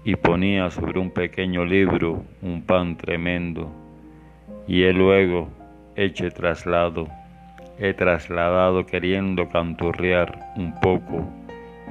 y 0.04 0.16
ponía 0.16 0.68
sobre 0.68 1.00
un 1.00 1.10
pequeño 1.10 1.64
libro 1.64 2.22
un 2.42 2.60
pan 2.60 2.98
tremendo 2.98 3.72
y 4.68 4.82
he 4.82 4.92
luego 4.92 5.48
hecho 5.96 6.30
traslado 6.30 7.08
he 7.78 7.92
trasladado 7.92 8.86
queriendo 8.86 9.48
canturrear 9.48 10.52
un 10.56 10.78
poco 10.80 11.28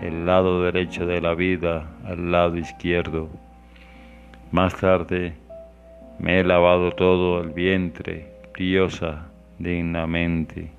el 0.01 0.25
lado 0.25 0.63
derecho 0.63 1.05
de 1.05 1.21
la 1.21 1.33
vida 1.33 1.87
al 2.05 2.31
lado 2.31 2.57
izquierdo. 2.57 3.29
Más 4.51 4.75
tarde 4.75 5.33
me 6.19 6.39
he 6.39 6.43
lavado 6.43 6.91
todo 6.91 7.41
el 7.41 7.49
vientre, 7.49 8.27
diosa, 8.57 9.27
dignamente. 9.59 10.71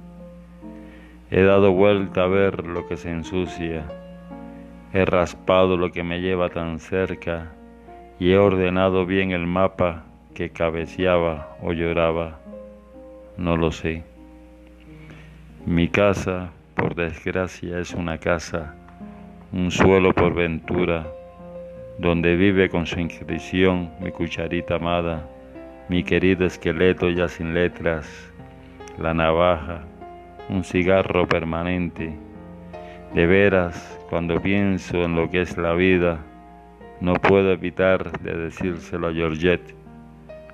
He 1.30 1.42
dado 1.42 1.72
vuelta 1.72 2.24
a 2.24 2.28
ver 2.28 2.64
lo 2.64 2.86
que 2.86 2.96
se 2.96 3.10
ensucia. 3.10 3.84
He 4.92 5.04
raspado 5.04 5.76
lo 5.76 5.90
que 5.90 6.04
me 6.04 6.20
lleva 6.20 6.48
tan 6.50 6.78
cerca 6.78 7.52
y 8.18 8.30
he 8.30 8.38
ordenado 8.38 9.06
bien 9.06 9.32
el 9.32 9.46
mapa 9.46 10.04
que 10.34 10.50
cabeceaba 10.50 11.56
o 11.62 11.72
lloraba. 11.72 12.38
No 13.36 13.56
lo 13.56 13.72
sé. 13.72 14.13
Mi 15.66 15.88
casa, 15.88 16.50
por 16.74 16.94
desgracia, 16.94 17.78
es 17.78 17.94
una 17.94 18.18
casa, 18.18 18.74
un 19.50 19.70
suelo 19.70 20.12
por 20.12 20.34
ventura, 20.34 21.06
donde 21.98 22.36
vive 22.36 22.68
con 22.68 22.84
su 22.84 23.00
inscripción 23.00 23.90
mi 23.98 24.10
cucharita 24.10 24.74
amada, 24.74 25.26
mi 25.88 26.04
querido 26.04 26.44
esqueleto 26.44 27.08
ya 27.08 27.28
sin 27.28 27.54
letras, 27.54 28.30
la 28.98 29.14
navaja, 29.14 29.80
un 30.50 30.64
cigarro 30.64 31.26
permanente. 31.26 32.12
De 33.14 33.26
veras, 33.26 33.98
cuando 34.10 34.42
pienso 34.42 35.02
en 35.02 35.16
lo 35.16 35.30
que 35.30 35.40
es 35.40 35.56
la 35.56 35.72
vida, 35.72 36.18
no 37.00 37.14
puedo 37.14 37.50
evitar 37.52 38.20
de 38.20 38.36
decírselo 38.36 39.06
a 39.06 39.14
Georgette, 39.14 39.74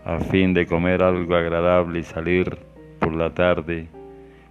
a 0.04 0.20
fin 0.20 0.54
de 0.54 0.66
comer 0.66 1.02
algo 1.02 1.34
agradable 1.34 1.98
y 1.98 2.04
salir 2.04 2.56
por 3.00 3.12
la 3.12 3.30
tarde 3.34 3.88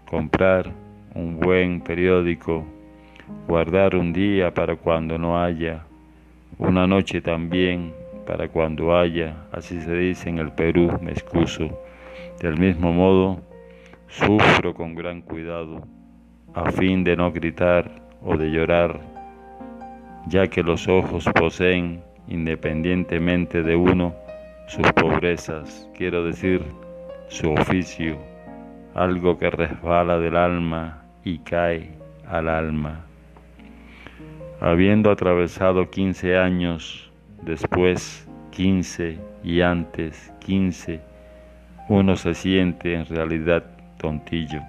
comprar 0.09 0.71
un 1.13 1.39
buen 1.39 1.81
periódico, 1.81 2.65
guardar 3.47 3.95
un 3.95 4.11
día 4.11 4.51
para 4.51 4.75
cuando 4.75 5.19
no 5.19 5.39
haya, 5.39 5.83
una 6.57 6.87
noche 6.87 7.21
también 7.21 7.93
para 8.25 8.47
cuando 8.47 8.97
haya, 8.97 9.45
así 9.51 9.79
se 9.81 9.93
dice 9.93 10.29
en 10.29 10.39
el 10.39 10.51
Perú, 10.51 10.97
me 11.01 11.11
excuso. 11.11 11.79
Del 12.39 12.57
mismo 12.57 12.91
modo, 12.91 13.39
sufro 14.07 14.73
con 14.73 14.95
gran 14.95 15.21
cuidado, 15.21 15.83
a 16.55 16.71
fin 16.71 17.03
de 17.03 17.15
no 17.15 17.31
gritar 17.31 18.01
o 18.23 18.35
de 18.35 18.49
llorar, 18.49 18.99
ya 20.27 20.47
que 20.47 20.63
los 20.63 20.87
ojos 20.87 21.25
poseen, 21.35 22.01
independientemente 22.27 23.61
de 23.61 23.75
uno, 23.75 24.15
sus 24.67 24.91
pobrezas, 24.93 25.87
quiero 25.95 26.23
decir, 26.23 26.63
su 27.27 27.51
oficio 27.51 28.28
algo 28.95 29.37
que 29.37 29.49
resbala 29.49 30.19
del 30.19 30.35
alma 30.35 31.03
y 31.23 31.39
cae 31.39 31.91
al 32.27 32.49
alma. 32.49 33.01
Habiendo 34.61 35.11
atravesado 35.11 35.89
quince 35.89 36.37
años, 36.37 37.11
después 37.43 38.27
quince 38.51 39.17
y 39.43 39.61
antes 39.61 40.33
quince, 40.39 41.01
uno 41.87 42.15
se 42.15 42.33
siente 42.33 42.93
en 42.93 43.05
realidad 43.05 43.63
tontillo. 43.97 44.61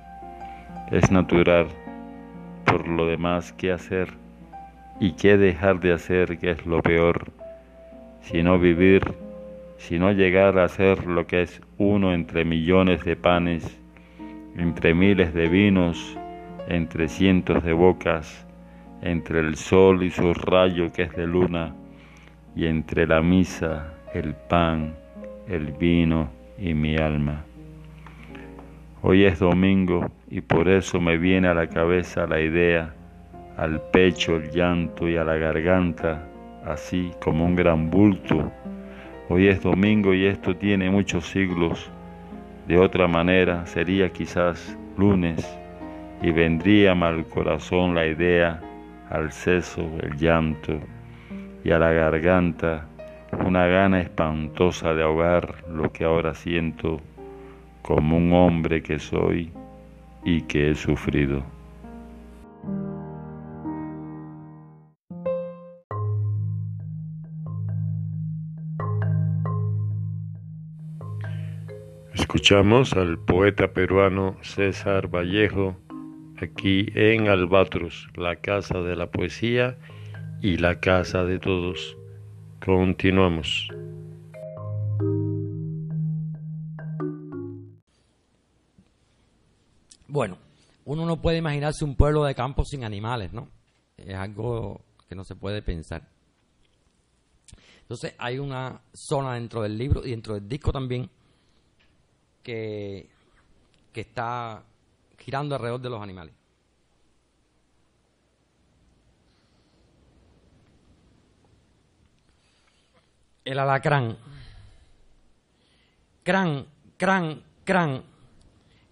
Es 0.91 1.11
natural, 1.11 1.67
por 2.65 2.87
lo 2.87 3.07
demás, 3.07 3.53
qué 3.53 3.73
hacer 3.73 4.09
y 5.01 5.13
qué 5.13 5.37
dejar 5.37 5.81
de 5.81 5.93
hacer, 5.93 6.39
que 6.39 6.51
es 6.51 6.67
lo 6.67 6.83
peor, 6.83 7.33
sino 8.23 8.59
vivir 8.59 9.03
sino 9.81 10.13
llegar 10.13 10.59
a 10.59 10.69
ser 10.69 11.07
lo 11.07 11.27
que 11.27 11.41
es 11.43 11.63
uno 11.79 12.13
entre 12.13 12.45
millones 12.45 13.03
de 13.05 13.17
panes, 13.17 13.80
entre 14.61 14.93
miles 14.93 15.33
de 15.33 15.49
vinos, 15.49 16.19
entre 16.69 17.09
cientos 17.09 17.65
de 17.65 17.73
bocas, 17.73 18.47
entre 19.01 19.41
el 19.41 19.57
sol 19.57 20.03
y 20.03 20.11
su 20.11 20.35
rayo 20.35 20.93
que 20.93 21.05
es 21.05 21.17
de 21.17 21.27
luna, 21.27 21.75
y 22.55 22.67
entre 22.67 23.07
la 23.07 23.23
misa, 23.23 23.95
el 24.13 24.35
pan, 24.35 24.95
el 25.49 25.73
vino 25.73 26.29
y 26.59 26.75
mi 26.75 26.97
alma. 26.97 27.43
Hoy 29.01 29.25
es 29.25 29.39
domingo 29.39 30.11
y 30.29 30.43
por 30.43 30.69
eso 30.69 31.01
me 31.01 31.17
viene 31.17 31.49
a 31.49 31.55
la 31.55 31.69
cabeza 31.69 32.27
la 32.27 32.39
idea, 32.39 32.95
al 33.57 33.81
pecho 33.91 34.37
el 34.37 34.51
llanto 34.51 35.09
y 35.09 35.17
a 35.17 35.25
la 35.25 35.37
garganta, 35.37 36.29
así 36.67 37.13
como 37.19 37.47
un 37.47 37.57
gran 37.57 37.89
bulto. 37.89 38.53
Hoy 39.31 39.49
es 39.49 39.63
domingo 39.63 40.13
y 40.13 40.27
esto 40.27 40.55
tiene 40.55 40.91
muchos 40.91 41.25
siglos. 41.31 41.91
De 42.71 42.79
otra 42.79 43.09
manera 43.09 43.67
sería 43.67 44.13
quizás 44.13 44.79
lunes 44.97 45.45
y 46.23 46.31
vendría 46.31 46.93
al 46.93 47.27
corazón 47.27 47.97
la 47.97 48.07
idea, 48.07 48.61
al 49.11 49.33
seso 49.33 49.83
el 50.01 50.17
llanto 50.17 50.79
y 51.65 51.73
a 51.73 51.81
la 51.81 51.91
garganta 51.91 52.87
una 53.45 53.67
gana 53.67 54.01
espantosa 54.01 54.95
de 54.95 55.03
ahogar 55.03 55.65
lo 55.69 55.91
que 55.91 56.05
ahora 56.05 56.33
siento 56.33 57.01
como 57.83 58.17
un 58.17 58.33
hombre 58.35 58.85
que 58.85 59.01
soy 59.01 59.51
y 60.25 60.43
que 60.43 60.71
he 60.71 60.75
sufrido. 60.77 61.43
Escuchamos 72.31 72.93
al 72.93 73.19
poeta 73.19 73.73
peruano 73.73 74.37
César 74.43 75.09
Vallejo 75.09 75.77
aquí 76.41 76.87
en 76.95 77.27
Albatros, 77.27 78.07
la 78.15 78.37
casa 78.37 78.79
de 78.79 78.95
la 78.95 79.11
poesía 79.11 79.77
y 80.41 80.57
la 80.59 80.79
casa 80.79 81.25
de 81.25 81.41
todos. 81.41 81.97
Continuamos. 82.65 83.69
Bueno, 90.07 90.39
uno 90.85 91.07
no 91.07 91.21
puede 91.21 91.39
imaginarse 91.39 91.85
un 91.85 91.97
pueblo 91.97 92.23
de 92.23 92.37
campo 92.37 92.65
sin 92.65 92.85
animales, 92.85 93.33
¿no? 93.33 93.49
Es 93.97 94.15
algo 94.15 94.83
que 95.09 95.17
no 95.17 95.25
se 95.25 95.35
puede 95.35 95.63
pensar. 95.63 96.09
Entonces 97.81 98.15
hay 98.19 98.39
una 98.39 98.83
zona 98.93 99.35
dentro 99.35 99.63
del 99.63 99.77
libro 99.77 100.07
y 100.07 100.11
dentro 100.11 100.35
del 100.35 100.49
disco 100.49 100.71
también 100.71 101.11
que, 102.43 103.09
que 103.93 104.01
está 104.01 104.63
girando 105.19 105.55
alrededor 105.55 105.81
de 105.81 105.91
los 105.91 106.03
animales. 106.03 106.35
El 113.45 113.59
alacrán. 113.59 114.17
Crán, 116.23 116.67
crán, 116.97 117.43
crán. 117.65 118.05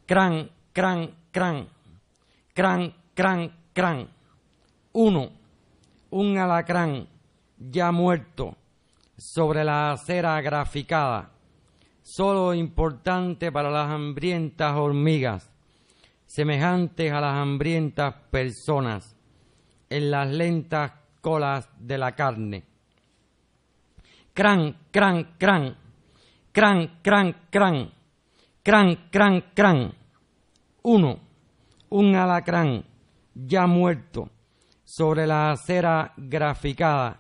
Crán, 0.07 0.51
crán, 0.73 1.15
crán. 1.31 1.69
Crán, 2.55 2.95
crán, 3.15 3.53
crán. 3.73 4.09
Uno. 4.93 5.31
Un 6.11 6.39
alacrán 6.39 7.07
ya 7.59 7.93
muerto 7.93 8.57
sobre 9.17 9.63
la 9.65 9.93
acera 9.93 10.41
graficada 10.41 11.31
solo 12.09 12.55
importante 12.55 13.53
para 13.53 13.71
las 13.71 13.91
hambrientas 13.91 14.75
hormigas, 14.75 15.53
semejantes 16.25 17.13
a 17.13 17.21
las 17.21 17.35
hambrientas 17.35 18.15
personas, 18.31 19.15
en 19.91 20.11
las 20.11 20.27
lentas 20.27 20.93
colas 21.21 21.69
de 21.79 21.99
la 21.99 22.13
carne. 22.13 22.65
Cran, 24.33 24.75
cran, 24.91 25.35
cran, 25.39 25.77
cran, 26.51 26.99
cran, 27.03 27.37
cran, 27.51 27.93
cran, 28.63 28.99
cran, 29.11 29.45
cran. 29.55 29.93
Uno, 30.85 31.19
un 31.91 32.17
alacrán 32.17 32.85
ya 33.35 33.67
muerto 33.67 34.31
sobre 34.83 35.27
la 35.27 35.51
acera 35.51 36.15
graficada, 36.17 37.19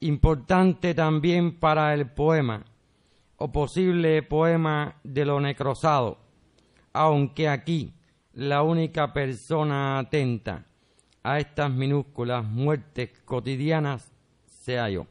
importante 0.00 0.92
también 0.92 1.60
para 1.60 1.94
el 1.94 2.10
poema 2.10 2.64
o 3.42 3.50
posible 3.50 4.22
poema 4.22 5.00
de 5.02 5.24
lo 5.24 5.40
necrosado, 5.40 6.18
aunque 6.92 7.48
aquí 7.48 7.92
la 8.34 8.62
única 8.62 9.12
persona 9.12 9.98
atenta 9.98 10.64
a 11.24 11.40
estas 11.40 11.68
minúsculas 11.72 12.44
muertes 12.44 13.10
cotidianas 13.24 14.12
sea 14.46 14.88
yo. 14.90 15.08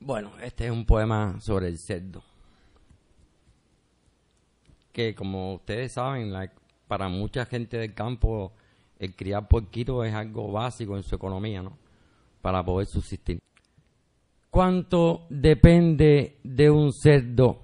Bueno, 0.00 0.32
este 0.42 0.64
es 0.64 0.72
un 0.72 0.86
poema 0.86 1.38
sobre 1.40 1.68
el 1.68 1.76
cerdo. 1.76 2.31
Que 4.92 5.14
como 5.14 5.54
ustedes 5.54 5.92
saben, 5.92 6.32
para 6.86 7.08
mucha 7.08 7.46
gente 7.46 7.78
del 7.78 7.94
campo, 7.94 8.52
el 8.98 9.14
criar 9.14 9.48
porquito 9.48 10.04
es 10.04 10.14
algo 10.14 10.52
básico 10.52 10.96
en 10.96 11.02
su 11.02 11.14
economía, 11.14 11.62
¿no? 11.62 11.78
Para 12.40 12.62
poder 12.62 12.86
subsistir. 12.86 13.38
¿Cuánto 14.50 15.26
depende 15.30 16.38
de 16.44 16.70
un 16.70 16.92
cerdo 16.92 17.62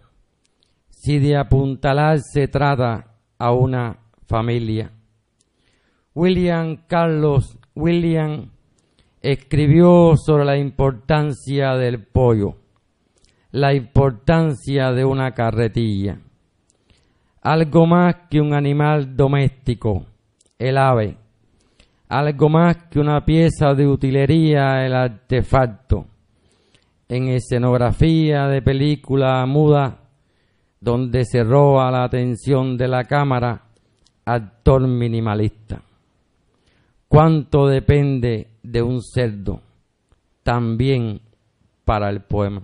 si 0.88 1.18
de 1.18 1.36
apuntalar 1.36 2.18
se 2.20 2.48
trata 2.48 3.14
a 3.36 3.52
una 3.52 3.98
familia? 4.26 4.90
William 6.14 6.78
Carlos 6.86 7.58
William 7.78 8.50
escribió 9.22 10.16
sobre 10.16 10.44
la 10.44 10.58
importancia 10.58 11.76
del 11.76 12.04
pollo, 12.04 12.56
la 13.52 13.72
importancia 13.72 14.90
de 14.90 15.04
una 15.04 15.32
carretilla, 15.32 16.18
algo 17.50 17.86
más 17.86 18.14
que 18.28 18.42
un 18.42 18.52
animal 18.52 19.16
doméstico, 19.16 20.04
el 20.58 20.76
ave, 20.76 21.16
algo 22.10 22.50
más 22.50 22.76
que 22.90 23.00
una 23.00 23.24
pieza 23.24 23.72
de 23.72 23.86
utilería, 23.86 24.84
el 24.84 24.94
artefacto, 24.94 26.04
en 27.08 27.28
escenografía 27.28 28.48
de 28.48 28.60
película 28.60 29.46
muda, 29.46 29.96
donde 30.78 31.24
se 31.24 31.42
roba 31.42 31.90
la 31.90 32.04
atención 32.04 32.76
de 32.76 32.86
la 32.86 33.04
cámara, 33.04 33.62
actor 34.26 34.86
minimalista. 34.86 35.80
¿Cuánto 37.08 37.66
depende 37.66 38.48
de 38.62 38.82
un 38.82 39.02
cerdo 39.02 39.62
también 40.42 41.22
para 41.86 42.10
el 42.10 42.20
poema. 42.20 42.60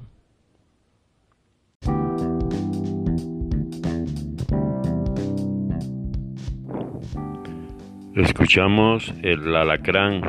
Escuchamos 8.17 9.13
El 9.23 9.57
alacrán 9.57 10.23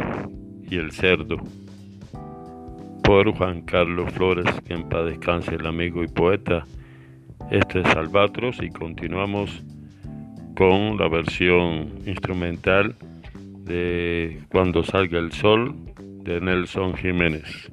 y 0.68 0.78
el 0.78 0.92
cerdo 0.92 1.38
por 3.04 3.32
Juan 3.36 3.62
Carlos 3.62 4.12
Flores, 4.12 4.46
que 4.66 4.74
en 4.74 4.90
paz 4.90 5.06
descanse 5.06 5.54
el 5.54 5.68
amigo 5.68 6.04
y 6.04 6.08
poeta. 6.08 6.66
Este 7.52 7.82
es 7.82 7.86
Albatros 7.96 8.58
y 8.64 8.70
continuamos 8.70 9.62
con 10.56 10.98
la 10.98 11.08
versión 11.08 11.92
instrumental 12.08 12.96
de 13.66 14.42
Cuando 14.50 14.84
salga 14.84 15.20
el 15.20 15.32
sol 15.32 15.76
de 16.24 16.42
Nelson 16.42 16.96
Jiménez. 16.96 17.70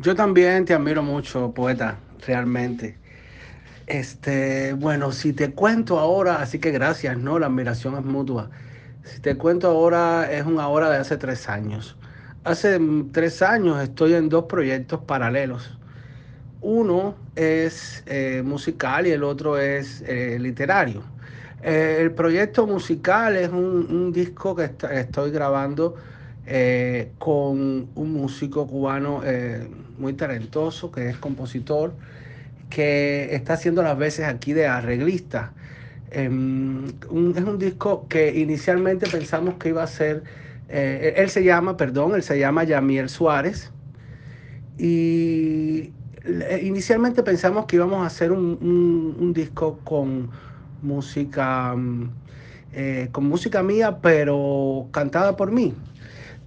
Yo 0.00 0.14
también 0.14 0.64
te 0.64 0.72
admiro 0.72 1.02
mucho, 1.02 1.52
poeta, 1.52 1.98
realmente. 2.26 2.96
Este, 3.86 4.72
bueno, 4.72 5.12
si 5.12 5.34
te 5.34 5.50
cuento 5.52 5.98
ahora, 5.98 6.40
así 6.40 6.58
que 6.58 6.70
gracias, 6.70 7.18
¿no? 7.18 7.38
La 7.38 7.48
admiración 7.48 7.98
es 7.98 8.04
mutua. 8.04 8.48
Si 9.04 9.20
te 9.20 9.36
cuento 9.36 9.68
ahora, 9.68 10.32
es 10.32 10.46
una 10.46 10.68
hora 10.68 10.88
de 10.88 10.96
hace 10.96 11.18
tres 11.18 11.50
años. 11.50 11.98
Hace 12.44 12.80
tres 13.12 13.42
años 13.42 13.82
estoy 13.82 14.14
en 14.14 14.30
dos 14.30 14.46
proyectos 14.46 15.00
paralelos. 15.02 15.76
Uno 16.62 17.14
es 17.36 18.02
eh, 18.06 18.42
musical 18.42 19.06
y 19.06 19.10
el 19.10 19.22
otro 19.22 19.58
es 19.58 20.02
eh, 20.06 20.38
literario. 20.40 21.02
Eh, 21.62 21.98
el 22.00 22.12
proyecto 22.12 22.66
musical 22.66 23.36
es 23.36 23.50
un, 23.50 24.12
disco 24.12 24.56
que 24.56 24.70
estoy 24.92 25.30
grabando 25.30 25.96
eh, 26.50 27.14
con 27.18 27.92
un 27.94 28.12
músico 28.12 28.66
cubano 28.68 29.22
eh, 29.24 29.68
muy 29.98 30.14
talentoso, 30.14 30.92
que 30.92 31.10
es 31.10 31.18
compositor, 31.18 31.98
que 32.68 33.34
está 33.34 33.54
haciendo 33.54 33.82
las 33.82 33.98
veces 33.98 34.26
aquí 34.26 34.52
de 34.54 34.66
arreglista. 34.66 35.54
Em, 36.10 36.86
es 36.88 37.44
un 37.44 37.58
disco 37.58 38.08
que 38.08 38.34
inicialmente 38.38 39.08
pensamos 39.08 39.56
que 39.58 39.70
iba 39.70 39.82
a 39.84 39.86
ser, 39.88 40.24
eh, 40.68 41.14
él 41.18 41.30
se 41.30 41.44
llama, 41.44 41.76
perdón, 41.76 42.14
él 42.16 42.22
se 42.24 42.38
llama 42.38 42.64
Yamiel 42.64 43.08
Suárez. 43.10 43.72
Y 44.76 45.94
inicialmente 46.62 47.22
pensamos 47.22 47.66
que 47.66 47.76
íbamos 47.76 48.02
a 48.02 48.06
hacer 48.06 48.32
un, 48.32 48.58
un- 49.18 49.32
disco 49.32 49.82
con 49.84 50.30
música, 50.80 51.74
mm, 51.76 52.14
con 53.12 53.24
música 53.26 53.62
mía, 53.62 54.00
pero 54.00 54.88
cantada 54.92 55.36
por 55.36 55.50
mí. 55.52 55.82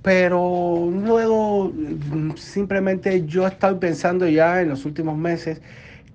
Pero 0.03 0.89
luego 0.91 1.73
simplemente 2.37 3.25
yo 3.25 3.45
he 3.45 3.49
estado 3.49 3.79
pensando 3.79 4.27
ya 4.29 4.61
en 4.61 4.69
los 4.69 4.85
últimos 4.85 5.17
meses 5.17 5.61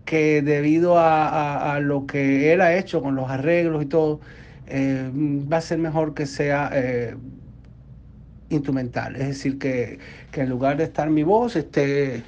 que 0.04 0.42
debido 0.42 0.98
a, 0.98 1.74
a- 1.76 1.80
lo 1.80 2.06
que 2.06 2.52
él 2.52 2.60
ha 2.62 2.76
hecho 2.76 3.02
con 3.02 3.16
los 3.16 3.30
arreglos 3.30 3.82
y 3.84 3.86
todo, 3.86 4.20
eh, 4.66 5.10
va 5.14 5.58
a 5.58 5.62
ser 5.62 5.78
mejor 5.78 6.14
que 6.14 6.26
sea 6.26 6.70
eh, 6.74 7.16
instrumental. 8.48 9.16
Es 9.16 9.28
decir, 9.28 9.58
que, 9.58 9.98
que 10.30 10.40
en 10.42 10.48
lugar 10.50 10.76
de 10.76 10.84
estar 10.84 11.10
mi 11.10 11.22
voz, 11.22 11.56
esté, 11.56 12.24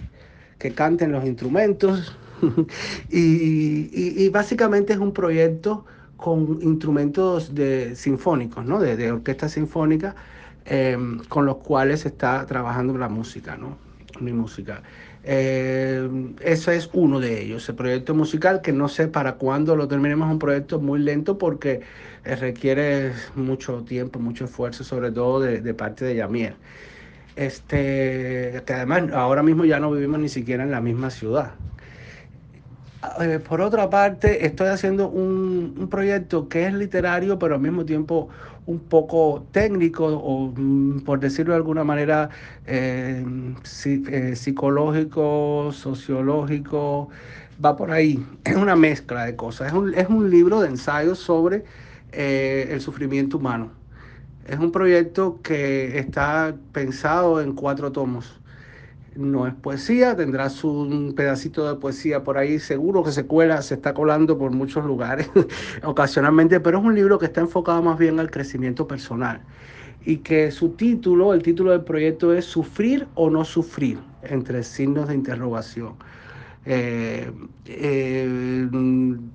que 0.58 0.74
canten 0.74 1.12
los 1.12 1.24
instrumentos. 1.26 2.16
y, 3.10 3.90
y- 4.24 4.28
básicamente 4.30 4.92
es 4.94 4.98
un 4.98 5.12
proyecto 5.12 5.84
con 6.16 6.58
instrumentos 6.62 7.54
de, 7.54 7.96
sinfónicos, 7.96 8.64
¿no? 8.64 8.80
de 8.80 9.12
orquesta 9.12 9.48
sinfónica, 9.48 10.14
eh, 10.70 10.96
con 11.28 11.44
los 11.44 11.56
cuales 11.58 12.00
se 12.00 12.08
está 12.08 12.46
trabajando 12.46 12.96
la 12.96 13.08
música, 13.08 13.56
¿no? 13.56 13.76
mi 14.20 14.32
música. 14.32 14.82
Eh, 15.22 16.08
ese 16.40 16.76
es 16.76 16.88
uno 16.92 17.20
de 17.20 17.42
ellos, 17.42 17.68
el 17.68 17.74
proyecto 17.74 18.14
musical 18.14 18.62
que 18.62 18.72
no 18.72 18.88
sé 18.88 19.08
para 19.08 19.34
cuándo 19.34 19.76
lo 19.76 19.86
terminemos, 19.88 20.30
un 20.30 20.38
proyecto 20.38 20.80
muy 20.80 21.00
lento 21.00 21.36
porque 21.38 21.80
eh, 22.24 22.36
requiere 22.36 23.12
mucho 23.34 23.82
tiempo, 23.82 24.18
mucho 24.18 24.44
esfuerzo, 24.44 24.84
sobre 24.84 25.10
todo 25.10 25.40
de, 25.40 25.74
parte 25.74 26.04
de 26.04 26.16
Yamiel. 26.16 26.54
Este, 27.36 28.62
que 28.64 28.72
además 28.72 29.04
ahora 29.12 29.42
mismo 29.42 29.64
ya 29.64 29.80
no 29.80 29.90
vivimos 29.90 30.20
ni 30.20 30.28
siquiera 30.28 30.62
en 30.62 30.70
la 30.70 30.80
misma 30.80 31.10
ciudad. 31.10 31.52
Eh, 33.20 33.40
por 33.46 33.60
otra 33.60 33.88
parte, 33.88 34.46
estoy 34.46 34.68
haciendo 34.68 35.08
un 35.08 35.88
proyecto 35.90 36.48
que 36.48 36.66
es 36.66 36.74
literario, 36.74 37.38
pero 37.38 37.54
al 37.54 37.60
mismo 37.60 37.84
tiempo 37.84 38.28
un 38.70 38.80
poco 38.80 39.46
técnico, 39.52 40.06
o 40.06 40.52
mm, 40.56 41.00
por 41.00 41.20
decirlo 41.20 41.52
de 41.52 41.56
alguna 41.58 41.84
manera, 41.84 42.30
eh, 42.66 43.24
psi- 43.64 44.04
eh, 44.08 44.36
psicológico, 44.36 45.70
sociológico, 45.72 47.08
va 47.64 47.76
por 47.76 47.90
ahí. 47.90 48.24
Es 48.44 48.56
una 48.56 48.76
mezcla 48.76 49.24
de 49.24 49.36
cosas. 49.36 49.68
Es 49.68 49.72
un, 49.74 49.94
es 49.94 50.08
un 50.08 50.30
libro 50.30 50.60
de 50.60 50.68
ensayos 50.68 51.18
sobre 51.18 51.64
eh, 52.12 52.68
el 52.70 52.80
sufrimiento 52.80 53.38
humano. 53.38 53.72
Es 54.46 54.58
un 54.58 54.72
proyecto 54.72 55.40
que 55.42 55.98
está 55.98 56.56
pensado 56.72 57.40
en 57.40 57.54
cuatro 57.54 57.92
tomos. 57.92 58.39
No 59.16 59.46
es 59.46 59.54
poesía, 59.54 60.16
tendrá 60.16 60.48
su 60.50 60.70
un 60.70 61.14
pedacito 61.14 61.68
de 61.68 61.80
poesía 61.80 62.22
por 62.22 62.38
ahí, 62.38 62.60
seguro 62.60 63.02
que 63.02 63.10
se 63.10 63.26
cuela, 63.26 63.60
se 63.62 63.74
está 63.74 63.92
colando 63.92 64.38
por 64.38 64.52
muchos 64.52 64.84
lugares 64.84 65.28
ocasionalmente, 65.82 66.60
pero 66.60 66.78
es 66.78 66.84
un 66.84 66.94
libro 66.94 67.18
que 67.18 67.26
está 67.26 67.40
enfocado 67.40 67.82
más 67.82 67.98
bien 67.98 68.20
al 68.20 68.30
crecimiento 68.30 68.86
personal 68.86 69.42
y 70.04 70.18
que 70.18 70.50
su 70.50 70.70
título, 70.70 71.34
el 71.34 71.42
título 71.42 71.72
del 71.72 71.82
proyecto 71.84 72.32
es 72.32 72.44
Sufrir 72.46 73.08
o 73.14 73.30
no 73.30 73.44
sufrir, 73.44 73.98
entre 74.22 74.62
signos 74.62 75.08
de 75.08 75.14
interrogación. 75.14 75.96
Eh, 76.66 77.30
eh, 77.66 78.68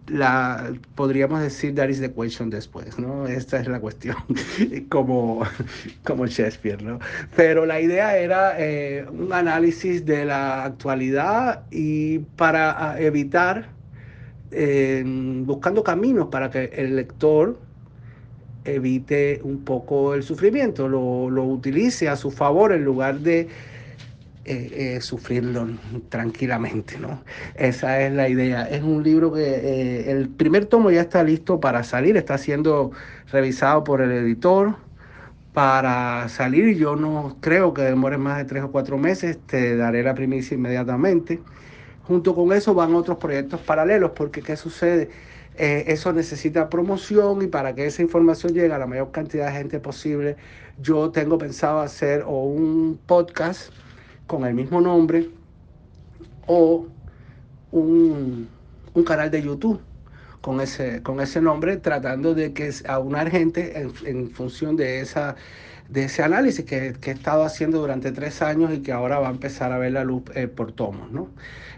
la, 0.07 0.73
podríamos 0.93 1.41
decir 1.41 1.73
that 1.73 1.89
is 1.89 1.99
the 1.99 2.11
question 2.11 2.51
después, 2.51 2.99
¿no? 2.99 3.25
Esta 3.25 3.59
es 3.59 3.67
la 3.67 3.79
cuestión, 3.79 4.15
como, 4.89 5.41
como 6.03 6.27
Shakespeare, 6.27 6.83
¿no? 6.83 6.99
Pero 7.35 7.65
la 7.65 7.81
idea 7.81 8.15
era 8.17 8.53
eh, 8.59 9.05
un 9.11 9.33
análisis 9.33 10.05
de 10.05 10.25
la 10.25 10.65
actualidad 10.65 11.63
y 11.71 12.19
para 12.19 12.91
ah, 12.91 12.99
evitar, 12.99 13.69
buscando 15.45 15.83
caminos 15.83 16.27
para 16.27 16.49
que 16.49 16.71
el 16.75 16.95
lector 16.95 17.59
evite 18.63 19.41
un 19.43 19.65
poco 19.65 20.13
el 20.13 20.23
sufrimiento, 20.23 20.87
lo, 20.87 21.29
lo 21.29 21.43
utilice 21.43 22.07
a 22.07 22.15
su 22.15 22.31
favor 22.31 22.71
en 22.71 22.85
lugar 22.85 23.19
de 23.19 23.49
eh, 24.47 24.95
eh, 24.97 25.01
sufrirlo 25.01 25.67
tranquilamente, 26.09 26.99
¿no? 26.99 27.23
Esa 27.55 28.01
es 28.01 28.13
la 28.13 28.29
idea. 28.29 28.69
Es 28.69 28.83
un 28.83 29.01
libro 29.01 29.33
que 29.33 29.41
eh, 29.41 30.11
el 30.11 30.29
primer 30.29 30.67
tomo 30.67 30.91
ya 30.91 31.01
está 31.01 31.23
listo 31.23 31.59
para 31.59 31.83
salir, 31.83 32.15
está 32.15 32.37
siendo 32.37 32.91
revisado 33.31 33.83
por 33.83 34.01
el 34.01 34.11
editor 34.11 34.75
para 35.53 36.29
salir. 36.29 36.77
Yo 36.77 36.95
no 36.95 37.37
creo 37.41 37.73
que 37.73 37.81
demore 37.81 38.19
más 38.19 38.37
de 38.37 38.45
tres 38.45 38.63
o 38.63 38.71
cuatro 38.71 38.99
meses, 38.99 39.39
te 39.47 39.75
daré 39.77 40.03
la 40.03 40.13
primicia 40.13 40.53
inmediatamente. 40.53 41.41
Junto 42.03 42.35
con 42.35 42.53
eso 42.53 42.75
van 42.75 42.93
otros 42.93 43.17
proyectos 43.17 43.61
paralelos, 43.61 44.11
porque 44.11 44.43
¿qué 44.43 44.55
sucede? 44.55 45.09
Eso 45.57 46.13
necesita 46.13 46.69
promoción 46.69 47.41
y 47.41 47.47
para 47.47 47.73
que 47.73 47.87
esa 47.87 48.03
información 48.03 48.53
llegue 48.53 48.73
a 48.73 48.77
la 48.77 48.85
mayor 48.85 49.11
cantidad 49.11 49.47
de 49.47 49.53
gente 49.53 49.79
posible, 49.79 50.35
yo 50.77 51.09
tengo 51.11 51.37
pensado 51.39 51.79
hacer 51.79 52.23
o 52.27 52.43
un 52.45 52.99
podcast 53.07 53.71
con 54.27 54.45
el 54.45 54.53
mismo 54.53 54.81
nombre 54.81 55.29
o 56.47 56.87
un, 57.71 58.47
un 58.93 59.03
canal 59.03 59.31
de 59.31 59.41
YouTube 59.41 59.81
con 60.41 60.61
ese, 60.61 61.01
con 61.01 61.19
ese 61.21 61.41
nombre, 61.41 61.77
tratando 61.77 62.35
de 62.35 62.53
que 62.53 62.71
aunar 62.87 63.31
gente 63.31 63.79
en, 63.79 63.91
en 64.05 64.29
función 64.29 64.75
de, 64.75 64.99
esa, 64.99 65.35
de 65.89 66.05
ese 66.05 66.23
análisis 66.23 66.65
que, 66.65 66.93
que, 66.99 67.11
he 67.11 67.13
estado 67.13 67.43
haciendo 67.43 67.79
durante 67.79 68.11
tres 68.11 68.41
años 68.41 68.73
y 68.73 68.79
que 68.79 68.91
ahora 68.91 69.19
va 69.19 69.27
a 69.27 69.31
empezar 69.31 69.71
a 69.71 69.77
ver 69.77 69.91
la 69.93 70.03
luz 70.03 70.23
eh, 70.35 70.47
por 70.47 70.71
tomos. 70.71 71.11
¿no? 71.11 71.29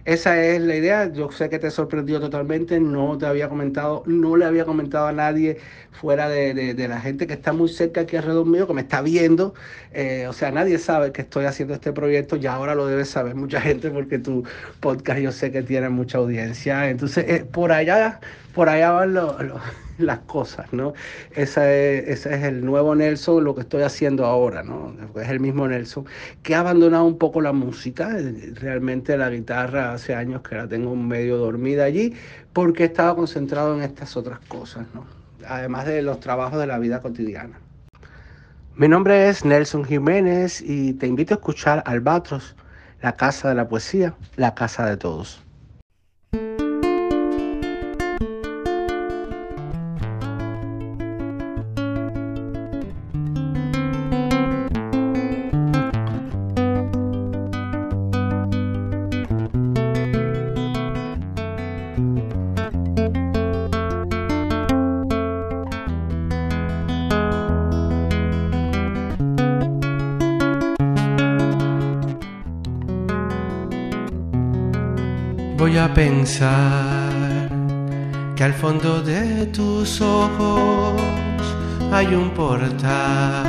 Esa 0.07 0.41
es 0.41 0.61
la 0.61 0.73
idea. 0.75 1.11
Yo 1.11 1.29
sé 1.33 1.49
que 1.49 1.59
te 1.59 1.69
sorprendió 1.69 2.21
totalmente. 2.21 2.79
No 2.79 3.17
te 3.17 3.25
había 3.25 3.49
comentado, 3.49 4.03
no 4.05 4.37
le 4.37 4.45
había 4.45 4.63
comentado 4.63 5.07
a 5.07 5.11
nadie 5.11 5.57
fuera 5.91 6.29
de, 6.29 6.53
de, 6.53 6.87
la 6.87 7.01
gente 7.01 7.27
que 7.27 7.33
está 7.33 7.51
muy 7.51 7.67
cerca 7.67 8.01
aquí 8.01 8.15
alrededor 8.15 8.45
mío, 8.45 8.67
que 8.67 8.73
me 8.73 8.81
está 8.81 9.01
viendo. 9.01 9.53
Eh, 9.91 10.25
o 10.29 10.31
sea, 10.31 10.49
nadie 10.51 10.77
sabe 10.77 11.11
que 11.11 11.23
estoy 11.23 11.43
haciendo 11.43 11.73
este 11.73 11.91
proyecto. 11.91 12.37
Ya 12.37 12.53
ahora 12.53 12.73
lo 12.73 12.87
debe 12.87 13.03
saber 13.03 13.35
mucha 13.35 13.59
gente 13.59 13.89
porque 13.89 14.17
tu 14.17 14.45
podcast 14.79 15.19
yo 15.19 15.33
sé 15.33 15.51
que 15.51 15.61
tiene 15.61 15.89
mucha 15.89 16.19
audiencia. 16.19 16.89
Entonces, 16.89 17.25
eh, 17.27 17.43
por 17.43 17.73
allá, 17.73 18.21
por 18.53 18.69
allá 18.69 18.91
van 18.91 19.13
lo, 19.13 19.43
lo, 19.43 19.59
las 20.07 20.19
cosas, 20.19 20.71
¿no? 20.73 20.93
Ese 21.31 22.11
es 22.11 22.25
el 22.25 22.65
nuevo 22.65 22.95
Nelson, 22.95 23.43
lo 23.43 23.55
que 23.55 23.61
estoy 23.61 23.83
haciendo 23.83 24.25
ahora, 24.25 24.63
¿no? 24.63 24.93
Es 25.19 25.29
el 25.29 25.39
mismo 25.39 25.67
Nelson, 25.67 26.05
que 26.43 26.55
ha 26.55 26.59
abandonado 26.59 27.05
un 27.05 27.17
poco 27.17 27.41
la 27.41 27.53
música, 27.53 28.15
realmente 28.55 29.17
la 29.17 29.29
guitarra 29.29 29.93
hace 29.93 30.15
años 30.15 30.41
que 30.41 30.55
la 30.55 30.67
tengo 30.67 30.95
medio 30.95 31.37
dormida 31.37 31.85
allí, 31.85 32.13
porque 32.53 32.85
estaba 32.85 33.15
concentrado 33.15 33.75
en 33.75 33.83
estas 33.83 34.15
otras 34.17 34.39
cosas, 34.47 34.85
¿no? 34.93 35.05
Además 35.47 35.85
de 35.85 36.01
los 36.01 36.19
trabajos 36.19 36.59
de 36.59 36.67
la 36.67 36.77
vida 36.79 37.01
cotidiana. 37.01 37.59
Mi 38.75 38.87
nombre 38.87 39.29
es 39.29 39.43
Nelson 39.43 39.85
Jiménez 39.85 40.61
y 40.61 40.93
te 40.93 41.07
invito 41.07 41.33
a 41.33 41.37
escuchar 41.37 41.81
Albatros, 41.85 42.55
la 43.01 43.13
casa 43.13 43.49
de 43.49 43.55
la 43.55 43.67
poesía, 43.67 44.13
la 44.35 44.53
casa 44.53 44.85
de 44.85 44.97
todos. 44.97 45.46
Pensar 75.97 77.49
que 78.35 78.43
al 78.43 78.53
fondo 78.53 79.01
de 79.01 79.47
tus 79.47 79.99
ojos 79.99 80.93
hay 81.91 82.13
un 82.13 82.29
portal 82.35 83.43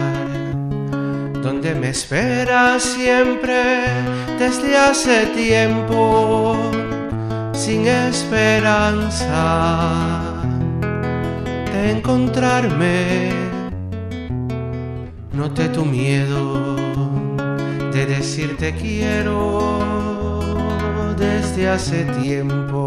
donde 1.42 1.74
me 1.74 1.90
espera 1.90 2.80
siempre 2.80 3.84
desde 4.38 4.78
hace 4.78 5.26
tiempo 5.26 6.56
sin 7.52 7.86
esperanza 7.86 9.34
de 11.70 11.90
encontrarme. 11.90 13.28
Note 15.34 15.68
tu 15.68 15.84
miedo 15.84 16.76
de 17.92 18.06
decirte 18.06 18.74
quiero 18.74 19.97
desde 21.18 21.68
hace 21.68 22.04
tiempo 22.22 22.86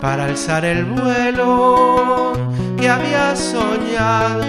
para 0.00 0.26
alzar 0.26 0.64
el 0.64 0.84
vuelo 0.84 2.32
que 2.78 2.88
había 2.88 3.34
soñado 3.34 4.44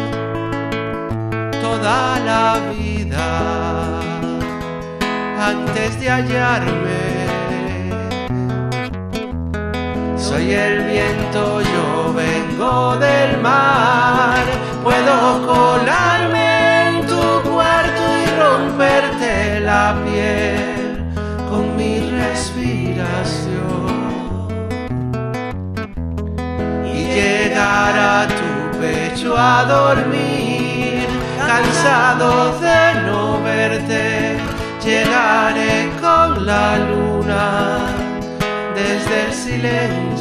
toda 1.60 2.20
la 2.20 2.58
vida 2.78 4.00
antes 5.40 6.00
de 6.00 6.10
hallarme. 6.10 7.00
Soy 10.18 10.54
el 10.54 10.84
viento, 10.84 11.62
yo 11.62 12.14
vengo 12.14 12.98
del 12.98 13.42
mar, 13.42 14.46
puedo 14.84 15.48
colarme 15.48 16.90
en 16.90 17.08
tu 17.08 17.50
cuarto 17.50 18.02
y 18.24 18.26
romperte 18.40 19.62
la 19.62 19.96
piel 20.04 20.09
a 28.10 28.28
tu 28.28 28.80
pecho 28.80 29.36
a 29.38 29.64
dormir, 29.66 31.07
cansado 31.51 32.60
de 32.60 32.82
no 33.05 33.41
verte, 33.43 34.38
llegaré 34.84 35.91
con 36.01 36.45
la 36.45 36.78
luna 36.89 37.41
desde 38.76 39.16
el 39.26 39.34
silencio. 39.34 40.19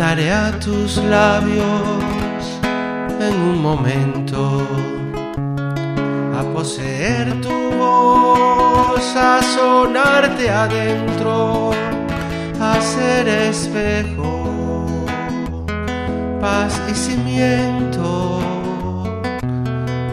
Que 0.00 0.06
saltaré 0.06 0.32
a 0.32 0.50
tus 0.58 0.96
labios 0.96 2.60
en 3.20 3.34
un 3.34 3.60
momento 3.60 4.66
a 6.38 6.42
poseer 6.54 7.38
tu 7.42 7.70
voz, 7.76 9.14
a 9.14 9.42
sonarte 9.42 10.50
adentro, 10.50 11.72
a 12.60 12.80
ser 12.80 13.28
espejo, 13.28 14.46
paz 16.40 16.80
y 16.90 16.94
cimiento. 16.94 18.40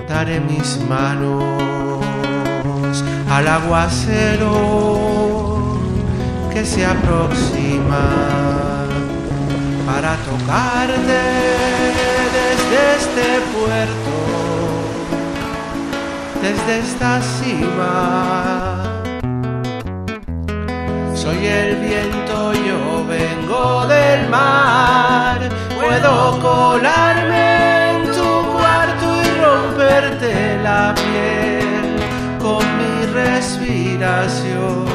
Daré 0.10 0.42
mis 0.42 0.80
manos 0.90 1.44
al 3.30 3.48
aguacero 3.48 4.52
que 6.52 6.66
se 6.66 6.86
aproxima 6.86 8.57
para 9.88 10.18
tocarte 10.18 11.22
desde 12.38 12.80
este 12.98 13.28
puerto 13.56 14.16
desde 16.42 16.80
esta 16.80 17.22
cima. 17.22 18.84
Soy 21.16 21.48
el 21.48 21.76
viento, 21.78 22.54
yo 22.54 23.06
vengo 23.08 23.88
del 23.88 24.30
mar. 24.30 25.40
Puedo 25.80 26.40
colarme 26.42 27.92
en 27.92 28.12
tu 28.12 28.30
cuarto 28.54 29.06
y 29.24 29.28
romperte 29.42 30.60
la 30.64 30.94
piel 30.96 32.40
con 32.40 32.64
mi 32.78 33.06
respiración. 33.14 34.87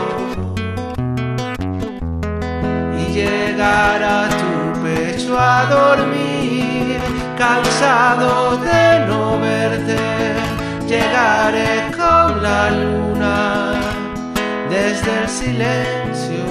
A 5.38 5.66
dormir, 5.66 6.98
cansado 7.36 8.56
de 8.58 9.06
no 9.06 9.38
verte 9.40 10.32
llegaré 10.92 11.90
con 11.96 12.42
la 12.42 12.70
luna 12.70 13.72
desde 14.68 15.22
el 15.22 15.28
silencio. 15.28 16.44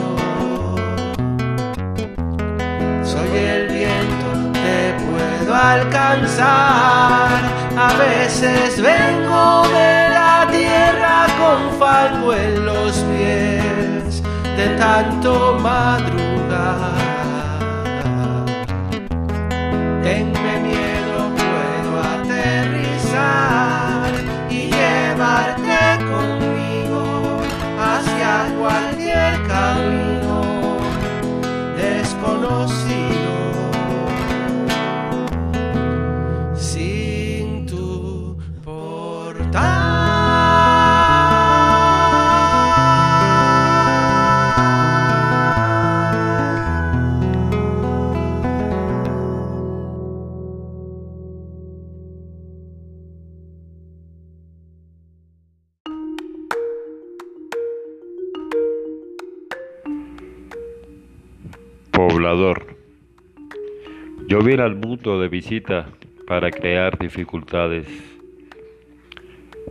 Soy 3.03 3.38
el 3.38 3.67
viento, 3.67 4.27
te 4.65 4.95
puedo 5.05 5.53
alcanzar. 5.53 7.41
A 7.77 7.93
veces 7.97 8.82
vengo 8.82 9.67
de 9.69 10.09
la 10.09 10.47
tierra 10.51 11.27
con 11.41 11.59
fango 11.79 12.34
en 12.34 12.65
los 12.65 12.93
pies 13.11 14.23
de 14.57 14.67
tanto 14.77 15.57
madrugar. 15.61 17.11
Yo 64.32 64.39
vine 64.39 64.63
al 64.63 64.77
mundo 64.77 65.19
de 65.19 65.27
visita 65.27 65.89
para 66.25 66.51
crear 66.51 66.97
dificultades. 66.97 67.86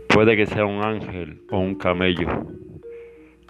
Puede 0.07 0.37
que 0.37 0.45
sea 0.45 0.67
un 0.67 0.85
ángel 0.85 1.41
o 1.49 1.57
un 1.57 1.73
camello. 1.73 2.27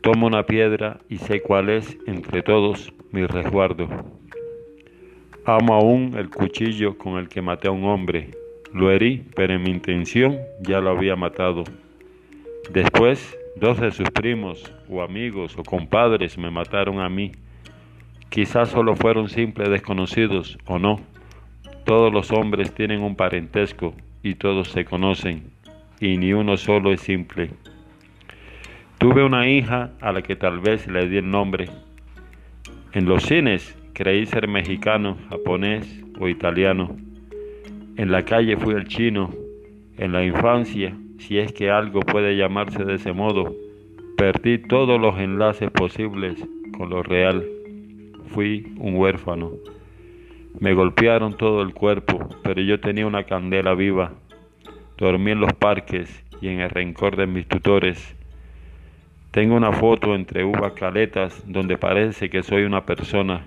Tomo 0.02 0.28
una 0.28 0.46
piedra 0.46 1.02
y 1.10 1.18
sé 1.18 1.42
cuál 1.42 1.68
es 1.68 1.98
entre 2.08 2.44
todos 2.44 2.94
mi 3.12 3.26
resguardo. 3.26 3.90
Amo 5.44 5.74
aún 5.74 6.14
el 6.18 6.30
cuchillo 6.30 6.98
con 6.98 7.18
el 7.18 7.28
que 7.28 7.42
maté 7.42 7.68
a 7.68 7.72
un 7.72 7.84
hombre. 7.84 8.30
Lo 8.74 8.90
herí, 8.90 9.26
pero 9.36 9.54
en 9.54 9.64
mi 9.64 9.70
intención 9.72 10.38
ya 10.62 10.80
lo 10.80 10.92
había 10.92 11.18
matado. 11.18 11.66
Después, 12.72 13.38
dos 13.58 13.82
de 13.82 13.92
sus 13.92 14.10
primos, 14.12 14.74
o 14.88 15.02
amigos, 15.02 15.58
o 15.58 15.64
compadres 15.64 16.38
me 16.38 16.50
mataron 16.50 17.02
a 17.02 17.10
mí. 17.10 17.34
Quizás 18.32 18.70
solo 18.70 18.96
fueron 18.96 19.28
simples 19.28 19.70
desconocidos 19.70 20.58
o 20.66 20.80
no. 20.80 21.02
Todos 21.84 22.14
los 22.14 22.32
hombres 22.32 22.74
tienen 22.74 23.02
un 23.02 23.18
parentesco 23.18 23.94
y 24.24 24.36
todos 24.36 24.70
se 24.70 24.86
conocen, 24.86 25.52
y 26.00 26.16
ni 26.16 26.32
uno 26.32 26.56
solo 26.56 26.94
es 26.94 27.02
simple. 27.02 27.50
Tuve 29.00 29.26
una 29.26 29.50
hija 29.50 29.92
a 30.00 30.14
la 30.14 30.22
que 30.22 30.38
tal 30.38 30.62
vez 30.62 30.88
le 30.88 31.10
di 31.10 31.18
el 31.18 31.30
nombre. 31.30 31.68
En 32.94 33.04
los 33.04 33.24
cines 33.24 33.78
creí 33.92 34.26
ser 34.26 34.48
mexicano, 34.48 35.18
japonés 35.30 36.02
o 36.18 36.30
italiano. 36.30 36.96
En 37.98 38.14
la 38.14 38.24
calle 38.24 38.56
fui 38.56 38.76
el 38.76 38.88
chino. 38.88 39.30
En 39.98 40.14
la 40.14 40.24
infancia, 40.24 40.96
si 41.20 41.38
es 41.38 41.52
que 41.52 41.70
algo 41.70 42.00
puede 42.00 42.38
llamarse 42.38 42.86
de 42.86 42.96
ese 42.96 43.12
modo, 43.12 43.54
perdí 44.16 44.58
todos 44.58 45.02
los 45.02 45.20
enlaces 45.20 45.70
posibles 45.70 46.42
con 46.78 46.90
lo 46.90 47.04
real 47.04 47.44
fui 48.32 48.74
un 48.78 48.96
huérfano. 48.96 49.52
Me 50.60 50.74
golpearon 50.74 51.38
todo 51.38 51.62
el 51.62 51.74
cuerpo, 51.74 52.28
pero 52.44 52.62
yo 52.62 52.80
tenía 52.80 53.08
una 53.08 53.24
candela 53.24 53.74
viva. 53.74 54.14
dormí 54.98 55.32
en 55.32 55.40
los 55.40 55.54
parques 55.54 56.24
y 56.42 56.50
en 56.50 56.60
el 56.60 56.70
rencor 56.70 57.16
de 57.16 57.28
mis 57.28 57.48
tutores. 57.48 58.16
Tengo 59.32 59.56
una 59.56 59.72
foto 59.72 60.14
entre 60.14 60.44
uvas 60.44 60.74
caletas 60.74 61.44
donde 61.48 61.78
parece 61.78 62.30
que 62.30 62.44
soy 62.44 62.64
una 62.64 62.86
persona. 62.86 63.46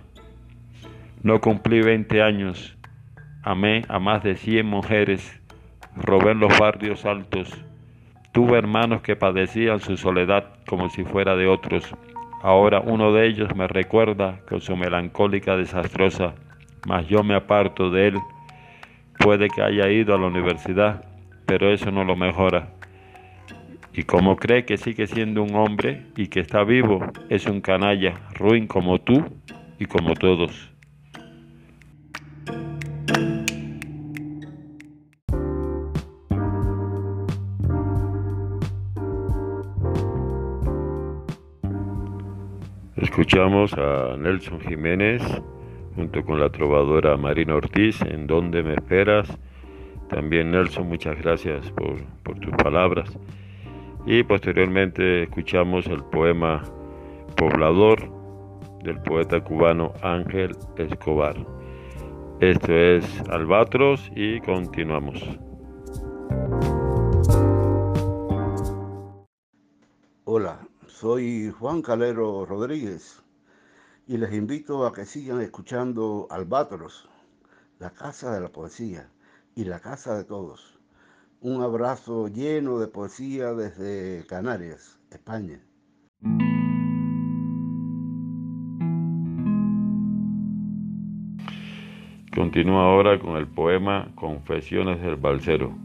No 1.22 1.41
cumplí 1.41 1.80
20 1.80 2.22
años. 2.22 2.76
Amé 3.43 3.82
a 3.89 3.99
más 3.99 4.22
de 4.22 4.37
100 4.37 4.66
mujeres. 4.66 5.41
Robé 5.97 6.32
en 6.32 6.41
los 6.41 6.59
barrios 6.59 7.05
altos. 7.05 7.53
Tuve 8.32 8.59
hermanos 8.59 9.03
que 9.03 9.14
padecían 9.14 9.78
su 9.80 9.97
soledad 9.97 10.55
como 10.66 10.89
si 10.89 11.05
fuera 11.05 11.37
de 11.37 11.47
otros. 11.47 11.95
Ahora 12.45 12.81
uno 12.81 13.11
de 13.11 13.27
ellos 13.27 13.57
me 13.57 13.67
recuerda 13.67 14.39
con 14.47 14.61
su 14.61 14.77
melancólica 14.77 15.57
desastrosa, 15.57 16.35
mas 16.87 17.09
yo 17.09 17.23
me 17.23 17.35
aparto 17.35 17.89
de 17.89 18.09
él. 18.09 18.19
Puede 19.19 19.49
que 19.49 19.63
haya 19.63 19.89
ido 19.89 20.15
a 20.15 20.19
la 20.19 20.27
universidad, 20.27 21.07
pero 21.47 21.73
eso 21.73 21.91
no 21.91 22.05
lo 22.05 22.17
mejora. 22.17 22.69
Y 23.95 24.03
como 24.03 24.37
cree 24.37 24.67
que 24.67 24.77
sigue 24.77 25.07
siendo 25.07 25.43
un 25.43 25.55
hombre 25.55 26.03
y 26.19 26.27
que 26.27 26.41
está 26.41 26.65
vivo, 26.65 27.03
es 27.31 27.47
un 27.47 27.63
canalla, 27.63 28.21
ruin 28.35 28.67
como 28.67 29.01
tú 29.01 29.25
y 29.79 29.87
como 29.87 30.13
todos. 30.13 30.74
Escuchamos 43.15 43.73
a 43.75 44.17
Nelson 44.19 44.61
Jiménez 44.62 45.23
junto 45.95 46.25
con 46.25 46.41
la 46.41 46.51
trovadora 46.51 47.17
Marina 47.17 47.55
Ortiz, 47.55 48.03
en 48.03 48.27
Donde 48.27 48.65
me 48.65 48.75
esperas. 48.75 49.29
También 50.09 50.51
Nelson, 50.51 50.89
muchas 50.89 51.23
gracias 51.23 51.71
por, 51.71 51.95
tus 52.41 52.51
palabras. 52.57 53.17
Y 54.05 54.25
posteriormente 54.25 55.23
escuchamos 55.23 55.87
el 55.87 56.03
poema 56.03 56.65
Poblador 57.37 58.11
del 58.83 59.01
poeta 59.03 59.39
cubano 59.45 59.93
Ángel 60.03 60.57
Escobar. 60.77 61.37
Esto 62.41 62.73
es 62.73 63.21
Albatros 63.31 64.11
y 64.17 64.41
continuamos. 64.41 65.23
Hola, 70.25 70.59
soy 70.95 71.51
Juan 71.51 71.83
Calero 71.83 72.47
Rodríguez 72.47 73.21
y 74.07 74.17
les 74.17 74.33
invito 74.33 74.87
a 74.87 74.93
que 74.93 75.05
sigan 75.05 75.41
escuchando 75.41 76.29
Albatros, 76.31 77.09
la 77.81 77.91
casa 77.91 78.33
de 78.33 78.41
la 78.41 78.49
poesía 78.51 79.11
y 79.57 79.65
la 79.65 79.81
casa 79.81 80.17
de 80.17 80.23
todos. 80.23 80.79
Un 81.41 81.63
abrazo 81.63 82.29
lleno 82.29 82.79
de 82.79 82.87
poesía 82.87 83.55
desde 83.55 84.25
Canarias, 84.29 85.01
España. 85.11 85.61
Continúa 92.33 92.85
ahora 92.85 93.19
con 93.19 93.37
el 93.37 93.49
poema 93.49 94.13
Confesiones 94.15 95.03
del 95.03 95.17
Balsero. 95.17 95.77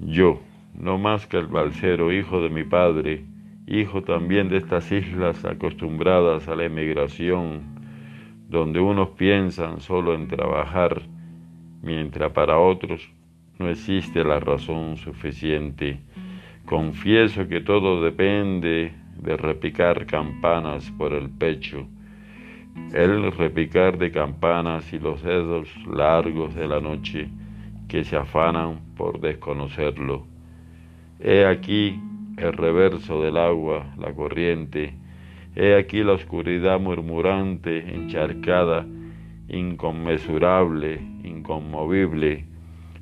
Yo, 0.00 0.40
no 0.74 0.98
más 0.98 1.26
que 1.26 1.38
el 1.38 1.46
balsero, 1.46 2.12
hijo 2.12 2.42
de 2.42 2.50
mi 2.50 2.62
padre, 2.62 3.24
hijo 3.66 4.02
también 4.02 4.48
de 4.48 4.58
estas 4.58 4.90
islas 4.92 5.44
acostumbradas 5.44 6.48
a 6.48 6.54
la 6.54 6.64
emigración, 6.64 7.62
donde 8.48 8.78
unos 8.78 9.10
piensan 9.10 9.80
solo 9.80 10.14
en 10.14 10.28
trabajar, 10.28 11.02
mientras 11.82 12.30
para 12.32 12.58
otros 12.58 13.10
no 13.58 13.68
existe 13.68 14.22
la 14.22 14.38
razón 14.38 14.96
suficiente. 14.96 15.98
Confieso 16.64 17.48
que 17.48 17.60
todo 17.60 18.02
depende 18.02 18.92
de 19.18 19.36
repicar 19.36 20.06
campanas 20.06 20.90
por 20.92 21.12
el 21.12 21.30
pecho, 21.30 21.86
el 22.92 23.32
repicar 23.32 23.98
de 23.98 24.12
campanas 24.12 24.92
y 24.92 24.98
los 24.98 25.22
dedos 25.22 25.68
largos 25.86 26.54
de 26.54 26.68
la 26.68 26.80
noche 26.80 27.28
que 27.88 28.04
se 28.04 28.16
afanan 28.16 28.80
por 28.96 29.20
desconocerlo. 29.20 30.26
He 31.18 31.46
aquí 31.46 31.98
el 32.36 32.52
reverso 32.52 33.22
del 33.22 33.36
agua, 33.36 33.86
la 33.98 34.12
corriente, 34.12 34.94
he 35.54 35.74
aquí 35.74 36.02
la 36.02 36.12
oscuridad 36.12 36.78
murmurante, 36.78 37.78
encharcada, 37.94 38.86
inconmensurable, 39.48 41.00
inconmovible, 41.24 42.44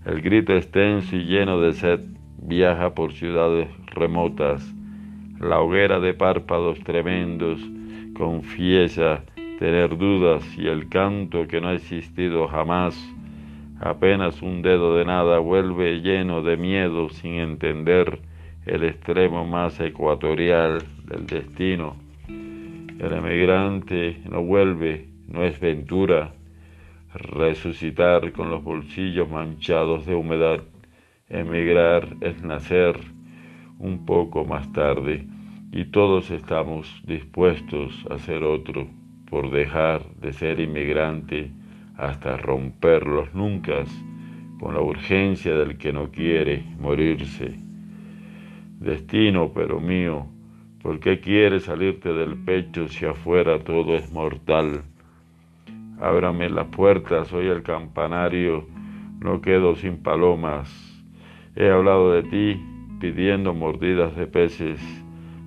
el 0.06 0.20
grito 0.20 0.54
extenso 0.54 1.16
y 1.16 1.24
lleno 1.24 1.60
de 1.60 1.72
sed. 1.72 2.00
Viaja 2.36 2.94
por 2.94 3.12
ciudades 3.14 3.68
remotas. 3.86 4.74
La 5.40 5.60
hoguera 5.60 5.98
de 5.98 6.12
párpados 6.12 6.78
tremendos. 6.80 7.58
Confiesa 8.14 9.24
tener 9.58 9.96
dudas 9.96 10.44
y 10.58 10.66
el 10.66 10.88
canto 10.90 11.48
que 11.48 11.60
no 11.60 11.68
ha 11.68 11.74
existido 11.74 12.46
jamás, 12.48 12.94
apenas 13.80 14.42
un 14.42 14.62
dedo 14.62 14.96
de 14.96 15.04
nada 15.04 15.38
vuelve 15.38 16.00
lleno 16.00 16.42
de 16.42 16.56
miedo 16.56 17.08
sin 17.08 17.34
entender 17.34 18.20
el 18.66 18.84
extremo 18.84 19.44
más 19.44 19.78
ecuatorial 19.80 20.82
del 21.06 21.26
destino. 21.26 21.96
El 22.28 23.12
emigrante 23.12 24.22
no 24.30 24.42
vuelve, 24.42 25.08
no 25.28 25.44
es 25.44 25.60
ventura, 25.60 26.32
resucitar 27.12 28.32
con 28.32 28.50
los 28.50 28.62
bolsillos 28.62 29.28
manchados 29.28 30.06
de 30.06 30.14
humedad. 30.14 30.62
Emigrar 31.28 32.08
es 32.20 32.42
nacer 32.42 32.96
un 33.78 34.06
poco 34.06 34.44
más 34.44 34.72
tarde 34.72 35.26
y 35.72 35.86
todos 35.86 36.30
estamos 36.30 37.02
dispuestos 37.06 38.06
a 38.10 38.18
ser 38.18 38.44
otro 38.44 38.86
por 39.28 39.50
dejar 39.50 40.04
de 40.20 40.32
ser 40.32 40.60
inmigrante 40.60 41.50
hasta 41.96 42.36
romper 42.36 43.06
los 43.06 43.34
nunca 43.34 43.84
con 44.60 44.74
la 44.74 44.80
urgencia 44.80 45.54
del 45.54 45.76
que 45.76 45.92
no 45.92 46.10
quiere 46.10 46.64
morirse. 46.78 47.63
Destino, 48.84 49.50
pero 49.54 49.80
mío, 49.80 50.26
¿por 50.82 51.00
qué 51.00 51.18
quieres 51.18 51.64
salirte 51.64 52.12
del 52.12 52.36
pecho 52.36 52.86
si 52.86 53.06
afuera 53.06 53.58
todo 53.58 53.96
es 53.96 54.12
mortal? 54.12 54.82
Ábrame 55.98 56.50
la 56.50 56.66
puerta, 56.66 57.24
soy 57.24 57.46
el 57.46 57.62
campanario, 57.62 58.66
no 59.20 59.40
quedo 59.40 59.74
sin 59.74 60.02
palomas. 60.02 60.68
He 61.56 61.70
hablado 61.70 62.12
de 62.12 62.24
ti 62.24 62.62
pidiendo 63.00 63.54
mordidas 63.54 64.14
de 64.16 64.26
peces. 64.26 64.78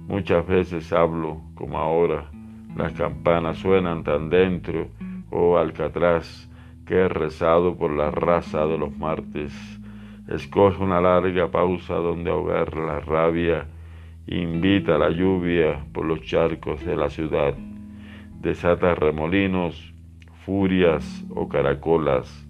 Muchas 0.08 0.48
veces 0.48 0.92
hablo 0.92 1.40
como 1.54 1.78
ahora. 1.78 2.32
Las 2.76 2.94
campanas 2.94 3.60
suenan 3.60 4.04
tan 4.04 4.32
dentro, 4.32 4.88
oh 5.30 5.60
Alcatraz, 5.60 6.50
que 6.88 6.96
he 6.96 7.08
rezado 7.08 7.78
por 7.78 7.92
la 7.92 8.10
raza 8.10 8.66
de 8.66 8.80
los 8.80 8.98
martes. 8.98 9.77
Escoge 10.28 10.84
una 10.84 11.00
larga 11.00 11.50
pausa 11.50 11.96
donde 11.96 12.30
ahogar 12.30 12.76
la 12.76 13.00
rabia. 13.00 13.66
Invita 14.28 14.98
la 14.98 15.10
lluvia 15.10 15.86
por 15.94 16.06
los 16.06 16.22
charcos 16.22 16.86
de 16.86 16.96
la 16.96 17.10
ciudad. 17.10 17.56
Desata 18.42 18.94
remolinos 18.94 19.94
furias 20.48 21.26
o 21.36 21.50
caracolas, 21.50 22.48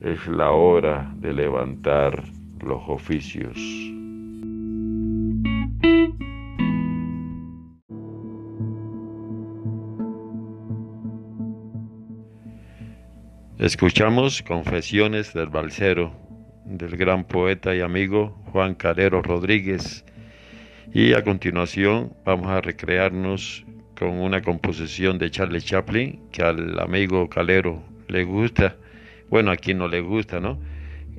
es 0.00 0.28
la 0.28 0.52
hora 0.52 1.12
de 1.16 1.32
levantar 1.32 2.22
los 2.60 2.80
oficios. 2.86 3.58
Escuchamos 13.58 14.42
Confesiones 14.42 15.34
del 15.34 15.48
Balsero 15.48 16.23
del 16.64 16.96
gran 16.96 17.24
poeta 17.24 17.74
y 17.74 17.80
amigo 17.80 18.36
Juan 18.52 18.74
Calero 18.74 19.22
Rodríguez 19.22 20.04
y 20.92 21.12
a 21.12 21.22
continuación 21.22 22.12
vamos 22.24 22.48
a 22.48 22.60
recrearnos 22.60 23.64
con 23.98 24.10
una 24.20 24.42
composición 24.42 25.18
de 25.18 25.30
Charlie 25.30 25.60
Chaplin 25.60 26.20
que 26.30 26.42
al 26.42 26.78
amigo 26.78 27.28
Calero 27.28 27.82
le 28.08 28.24
gusta, 28.24 28.76
bueno, 29.28 29.50
aquí 29.50 29.74
no 29.74 29.88
le 29.88 30.00
gusta, 30.00 30.40
¿no? 30.40 30.58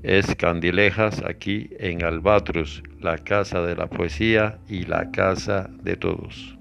Es 0.04 0.36
Candilejas 0.36 1.24
aquí 1.24 1.70
en 1.80 2.04
Albatros, 2.04 2.84
la 3.00 3.18
casa 3.18 3.62
de 3.62 3.76
la 3.76 3.88
poesía 3.88 4.60
y 4.70 4.86
la 4.86 5.10
casa 5.12 5.70
de 5.82 5.96
todos. 5.98 6.56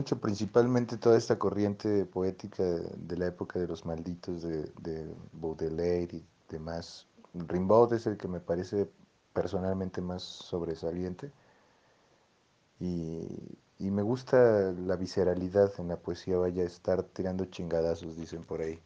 Mucho 0.00 0.18
principalmente 0.18 0.96
toda 0.96 1.18
esta 1.18 1.38
corriente 1.38 2.06
poética 2.06 2.64
de 2.64 3.16
la 3.18 3.26
época 3.26 3.58
de 3.58 3.66
los 3.66 3.84
malditos 3.84 4.40
de, 4.40 4.62
de 4.80 5.14
Baudelaire 5.32 6.16
y 6.16 6.24
demás. 6.48 7.06
Rimbaud 7.34 7.92
es 7.92 8.06
el 8.06 8.16
que 8.16 8.26
me 8.26 8.40
parece 8.40 8.88
personalmente 9.34 10.00
más 10.00 10.22
sobresaliente 10.22 11.30
y, 12.80 13.28
y 13.78 13.90
me 13.90 14.00
gusta 14.00 14.72
la 14.72 14.96
visceralidad 14.96 15.70
en 15.76 15.88
la 15.88 15.98
poesía, 15.98 16.38
vaya 16.38 16.62
a 16.62 16.66
estar 16.66 17.02
tirando 17.02 17.44
chingadazos, 17.44 18.16
dicen 18.16 18.42
por 18.42 18.62
ahí. 18.62 18.80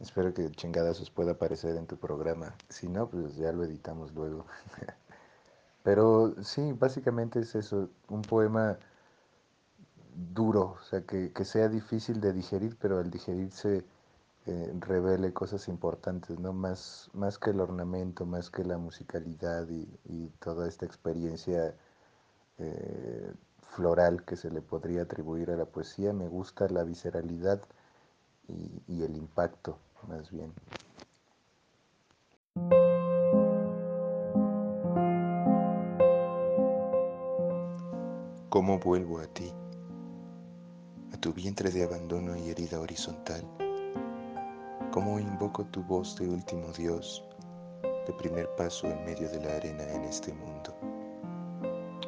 Espero 0.00 0.34
que 0.34 0.50
chingadazos 0.50 1.10
pueda 1.10 1.32
aparecer 1.32 1.76
en 1.76 1.86
tu 1.86 1.96
programa. 1.96 2.54
Si 2.68 2.88
no, 2.88 3.08
pues 3.08 3.36
ya 3.36 3.52
lo 3.52 3.64
editamos 3.64 4.12
luego. 4.14 4.44
Pero 5.82 6.34
sí, 6.44 6.74
básicamente 6.74 7.40
es 7.40 7.54
eso, 7.54 7.88
un 8.10 8.20
poema 8.20 8.78
duro, 10.16 10.76
o 10.80 10.82
sea, 10.84 11.02
que, 11.02 11.32
que 11.32 11.44
sea 11.44 11.68
difícil 11.68 12.20
de 12.20 12.32
digerir, 12.32 12.76
pero 12.80 12.98
al 12.98 13.10
digerirse 13.10 13.84
eh, 14.46 14.72
revele 14.80 15.32
cosas 15.32 15.68
importantes, 15.68 16.38
¿no? 16.38 16.52
Más, 16.52 17.10
más 17.12 17.38
que 17.38 17.50
el 17.50 17.60
ornamento, 17.60 18.24
más 18.26 18.50
que 18.50 18.64
la 18.64 18.78
musicalidad 18.78 19.68
y, 19.68 19.88
y 20.04 20.28
toda 20.40 20.68
esta 20.68 20.86
experiencia 20.86 21.74
eh, 22.58 23.32
floral 23.60 24.24
que 24.24 24.36
se 24.36 24.50
le 24.50 24.62
podría 24.62 25.02
atribuir 25.02 25.50
a 25.50 25.56
la 25.56 25.66
poesía, 25.66 26.12
me 26.12 26.28
gusta 26.28 26.68
la 26.68 26.84
visceralidad 26.84 27.60
y, 28.48 28.82
y 28.88 29.02
el 29.02 29.16
impacto, 29.16 29.78
más 30.08 30.30
bien. 30.30 30.52
¿Cómo 38.48 38.78
vuelvo 38.78 39.18
a 39.18 39.26
ti? 39.26 39.52
A 41.16 41.18
tu 41.18 41.32
vientre 41.32 41.70
de 41.70 41.82
abandono 41.82 42.36
y 42.36 42.50
herida 42.50 42.78
horizontal. 42.78 43.42
¿Cómo 44.92 45.18
invoco 45.18 45.64
tu 45.64 45.82
voz 45.82 46.14
de 46.16 46.28
último 46.28 46.70
Dios, 46.76 47.24
de 48.06 48.12
primer 48.12 48.54
paso 48.54 48.86
en 48.86 49.02
medio 49.06 49.26
de 49.30 49.40
la 49.40 49.56
arena 49.56 49.82
en 49.94 50.04
este 50.04 50.34
mundo? 50.34 50.76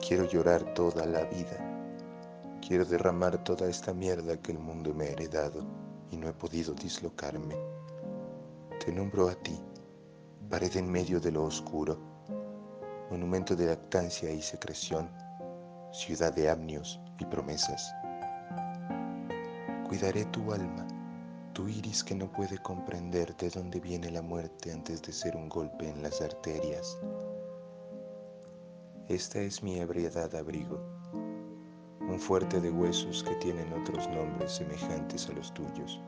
Quiero 0.07 0.27
llorar 0.27 0.75
toda 0.75 1.07
la 1.07 1.25
vida. 1.25 1.57
Quiero 2.61 2.85
derramar 2.85 3.43
toda 3.45 3.67
esta 3.67 3.95
mierda 3.95 4.37
que 4.43 4.53
el 4.53 4.59
mundo 4.59 4.93
me 4.93 5.07
ha 5.07 5.13
heredado 5.13 5.65
y 6.11 6.19
no 6.19 6.29
he 6.29 6.35
podido 6.35 6.75
dislocarme. 6.75 7.57
Te 8.85 8.93
nombro 8.93 9.31
a 9.31 9.35
ti, 9.37 9.59
pared 10.51 10.77
en 10.77 10.93
medio 10.93 11.19
de 11.19 11.33
lo 11.33 11.45
oscuro, 11.45 11.99
monumento 13.11 13.57
de 13.57 13.69
lactancia 13.69 14.31
y 14.31 14.43
secreción, 14.43 15.11
ciudad 15.93 16.35
de 16.35 16.51
amnios 16.51 17.01
y 17.19 17.25
promesas. 17.25 17.91
Cuidaré 19.89 20.27
tu 20.27 20.53
alma, 20.53 20.87
tu 21.55 21.67
iris 21.67 22.05
que 22.05 22.15
no 22.15 22.31
puede 22.31 22.59
comprender 22.59 23.35
de 23.39 23.49
dónde 23.49 23.81
viene 23.81 24.11
la 24.11 24.21
muerte 24.21 24.71
antes 24.71 25.01
de 25.01 25.15
ser 25.15 25.35
un 25.35 25.49
golpe 25.49 25.89
en 25.89 26.03
las 26.03 26.21
arterias. 26.21 26.99
Esta 29.09 29.41
es 29.41 29.63
mi 29.63 29.79
ebriedad 29.79 30.35
abrigo, 30.35 30.79
un 32.07 32.21
fuerte 32.21 32.61
de 32.61 32.71
huesos 32.71 33.25
que 33.25 33.35
tienen 33.37 33.73
otros 33.73 34.07
nombres 34.11 34.53
semejantes 34.53 35.27
a 35.31 35.33
los 35.33 35.55
tuyos. 35.55 35.99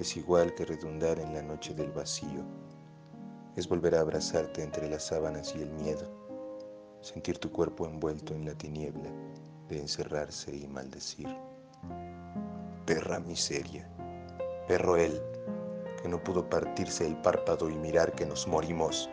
Es 0.00 0.16
igual 0.16 0.54
que 0.54 0.64
redundar 0.64 1.18
en 1.18 1.34
la 1.34 1.42
noche 1.42 1.74
del 1.74 1.92
vacío, 1.92 2.42
es 3.54 3.68
volver 3.68 3.96
a 3.96 4.00
abrazarte 4.00 4.62
entre 4.62 4.88
las 4.88 5.04
sábanas 5.04 5.54
y 5.54 5.60
el 5.60 5.70
miedo, 5.72 6.10
sentir 7.02 7.36
tu 7.36 7.52
cuerpo 7.52 7.86
envuelto 7.86 8.32
en 8.32 8.46
la 8.46 8.54
tiniebla 8.54 9.10
de 9.68 9.78
encerrarse 9.78 10.56
y 10.56 10.66
maldecir. 10.66 11.28
Perra 12.86 13.20
miseria, 13.20 13.88
perro 14.66 14.96
él, 14.96 15.22
que 16.02 16.08
no 16.08 16.20
pudo 16.20 16.50
partirse 16.50 17.06
el 17.06 17.16
párpado 17.16 17.70
y 17.70 17.76
mirar 17.76 18.12
que 18.12 18.26
nos 18.26 18.48
morimos. 18.48 19.08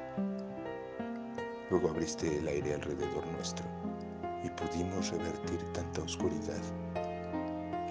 Luego 1.69 1.89
abriste 1.89 2.39
el 2.39 2.47
aire 2.47 2.73
alrededor 2.73 3.27
nuestro 3.27 3.63
y 4.43 4.49
pudimos 4.49 5.11
revertir 5.11 5.63
tanta 5.73 6.01
oscuridad. 6.01 6.61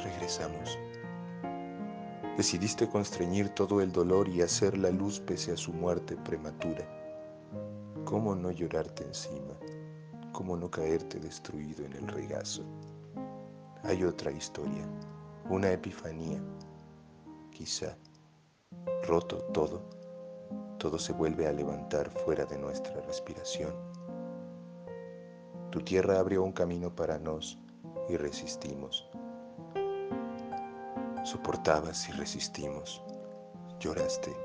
Regresamos. 0.03 0.77
Decidiste 2.37 2.89
constreñir 2.89 3.49
todo 3.51 3.81
el 3.81 3.93
dolor 3.93 4.29
y 4.29 4.43
hacer 4.43 4.77
la 4.77 4.91
luz 4.91 5.21
pese 5.21 5.53
a 5.53 5.57
su 5.57 5.73
muerte 5.73 6.17
prematura. 6.17 6.85
¿Cómo 8.05 8.35
no 8.35 8.51
llorarte 8.51 9.05
encima? 9.05 9.55
¿Cómo 10.33 10.57
no 10.57 10.69
caerte 10.71 11.21
destruido 11.21 11.85
en 11.85 11.93
el 11.93 12.09
regazo? 12.09 12.65
Hay 13.85 14.03
otra 14.03 14.33
historia, 14.33 14.85
una 15.51 15.71
epifanía. 15.71 16.39
Quizá, 17.51 17.97
roto 19.05 19.39
todo, 19.55 19.83
todo 20.79 20.99
se 20.99 21.15
vuelve 21.15 21.47
a 21.47 21.53
levantar 21.53 22.11
fuera 22.11 22.45
de 22.45 22.59
nuestra 22.59 23.01
respiración. 23.01 23.73
Tu 25.71 25.81
tierra 25.81 26.19
abrió 26.19 26.43
un 26.43 26.53
camino 26.53 26.95
para 26.95 27.19
nos 27.19 27.59
y 28.11 28.17
resistimos. 28.19 29.09
Soportabas 31.25 32.07
y 32.11 32.13
resistimos. 32.13 33.03
Lloraste 33.81 34.37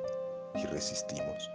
y 0.56 0.66
resistimos. 0.68 1.52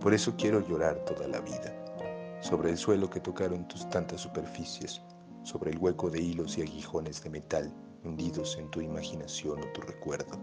Por 0.00 0.14
eso 0.14 0.34
quiero 0.36 0.66
llorar 0.66 1.04
toda 1.04 1.28
la 1.28 1.40
vida, 1.40 2.40
sobre 2.40 2.70
el 2.70 2.76
suelo 2.76 3.08
que 3.08 3.20
tocaron 3.20 3.68
tus 3.68 3.88
tantas 3.88 4.22
superficies, 4.22 5.00
sobre 5.44 5.70
el 5.70 5.78
hueco 5.78 6.10
de 6.10 6.20
hilos 6.20 6.58
y 6.58 6.62
aguijones 6.62 7.22
de 7.22 7.30
metal 7.30 7.72
hundidos 8.04 8.56
en 8.58 8.70
tu 8.70 8.80
imaginación 8.80 9.60
o 9.60 9.72
tu 9.72 9.80
recuerdo. 9.82 10.38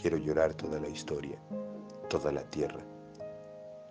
Quiero 0.00 0.16
llorar 0.18 0.54
toda 0.54 0.80
la 0.80 0.88
historia, 0.88 1.38
toda 2.08 2.32
la 2.32 2.42
tierra 2.50 2.84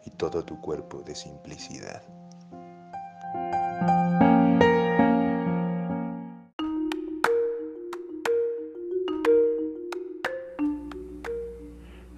y 0.05 0.11
todo 0.11 0.43
tu 0.43 0.59
cuerpo 0.61 1.01
de 1.01 1.15
simplicidad. 1.15 2.03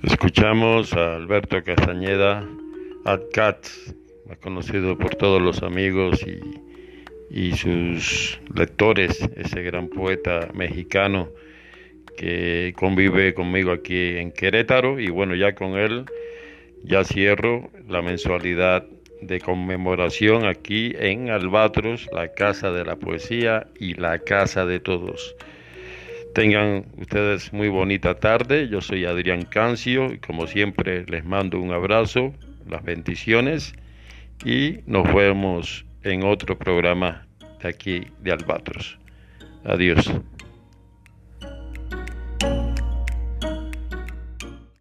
Escuchamos 0.03 0.93
a 0.93 1.15
Alberto 1.15 1.63
Castañeda, 1.63 2.47
Ad 3.05 3.21
Cats, 3.34 3.93
conocido 4.41 4.97
por 4.97 5.15
todos 5.15 5.41
los 5.41 5.63
amigos 5.63 6.21
y, 6.28 6.66
y 7.30 7.53
sus 7.53 8.39
lectores, 8.55 9.19
ese 9.36 9.61
gran 9.63 9.89
poeta 9.89 10.49
mexicano 10.53 11.30
que 12.17 12.73
convive 12.75 13.34
conmigo 13.34 13.71
aquí 13.71 14.17
en 14.17 14.32
Querétaro 14.32 14.99
y 14.99 15.09
bueno, 15.09 15.36
ya 15.36 15.53
con 15.53 15.78
él 15.78 16.05
ya 16.84 17.03
cierro 17.03 17.69
la 17.88 18.01
mensualidad 18.01 18.86
de 19.21 19.39
conmemoración 19.39 20.45
aquí 20.45 20.93
en 20.97 21.30
Albatros, 21.30 22.07
la 22.13 22.34
Casa 22.34 22.71
de 22.71 22.86
la 22.86 22.95
Poesía 22.95 23.67
y 23.80 23.95
la 23.95 24.19
Casa 24.19 24.65
de 24.65 24.80
Todos. 24.80 25.36
Tengan 26.34 26.86
ustedes 26.97 27.51
muy 27.51 27.67
bonita 27.67 28.13
tarde. 28.15 28.67
Yo 28.69 28.80
soy 28.80 29.05
Adrián 29.05 29.43
Cancio 29.43 30.13
y 30.13 30.19
como 30.19 30.45
siempre 30.45 31.03
les 31.07 31.25
mando 31.25 31.59
un 31.59 31.71
abrazo, 31.71 32.34
las 32.69 32.84
bendiciones 32.84 33.73
y 34.45 34.80
nos 34.86 35.11
vemos 35.13 35.86
en 36.12 36.24
otro 36.24 36.58
programa 36.58 37.28
de 37.62 37.70
aquí 37.70 38.08
de 38.22 38.32
Albatros. 38.32 38.97
Adiós. 39.64 40.12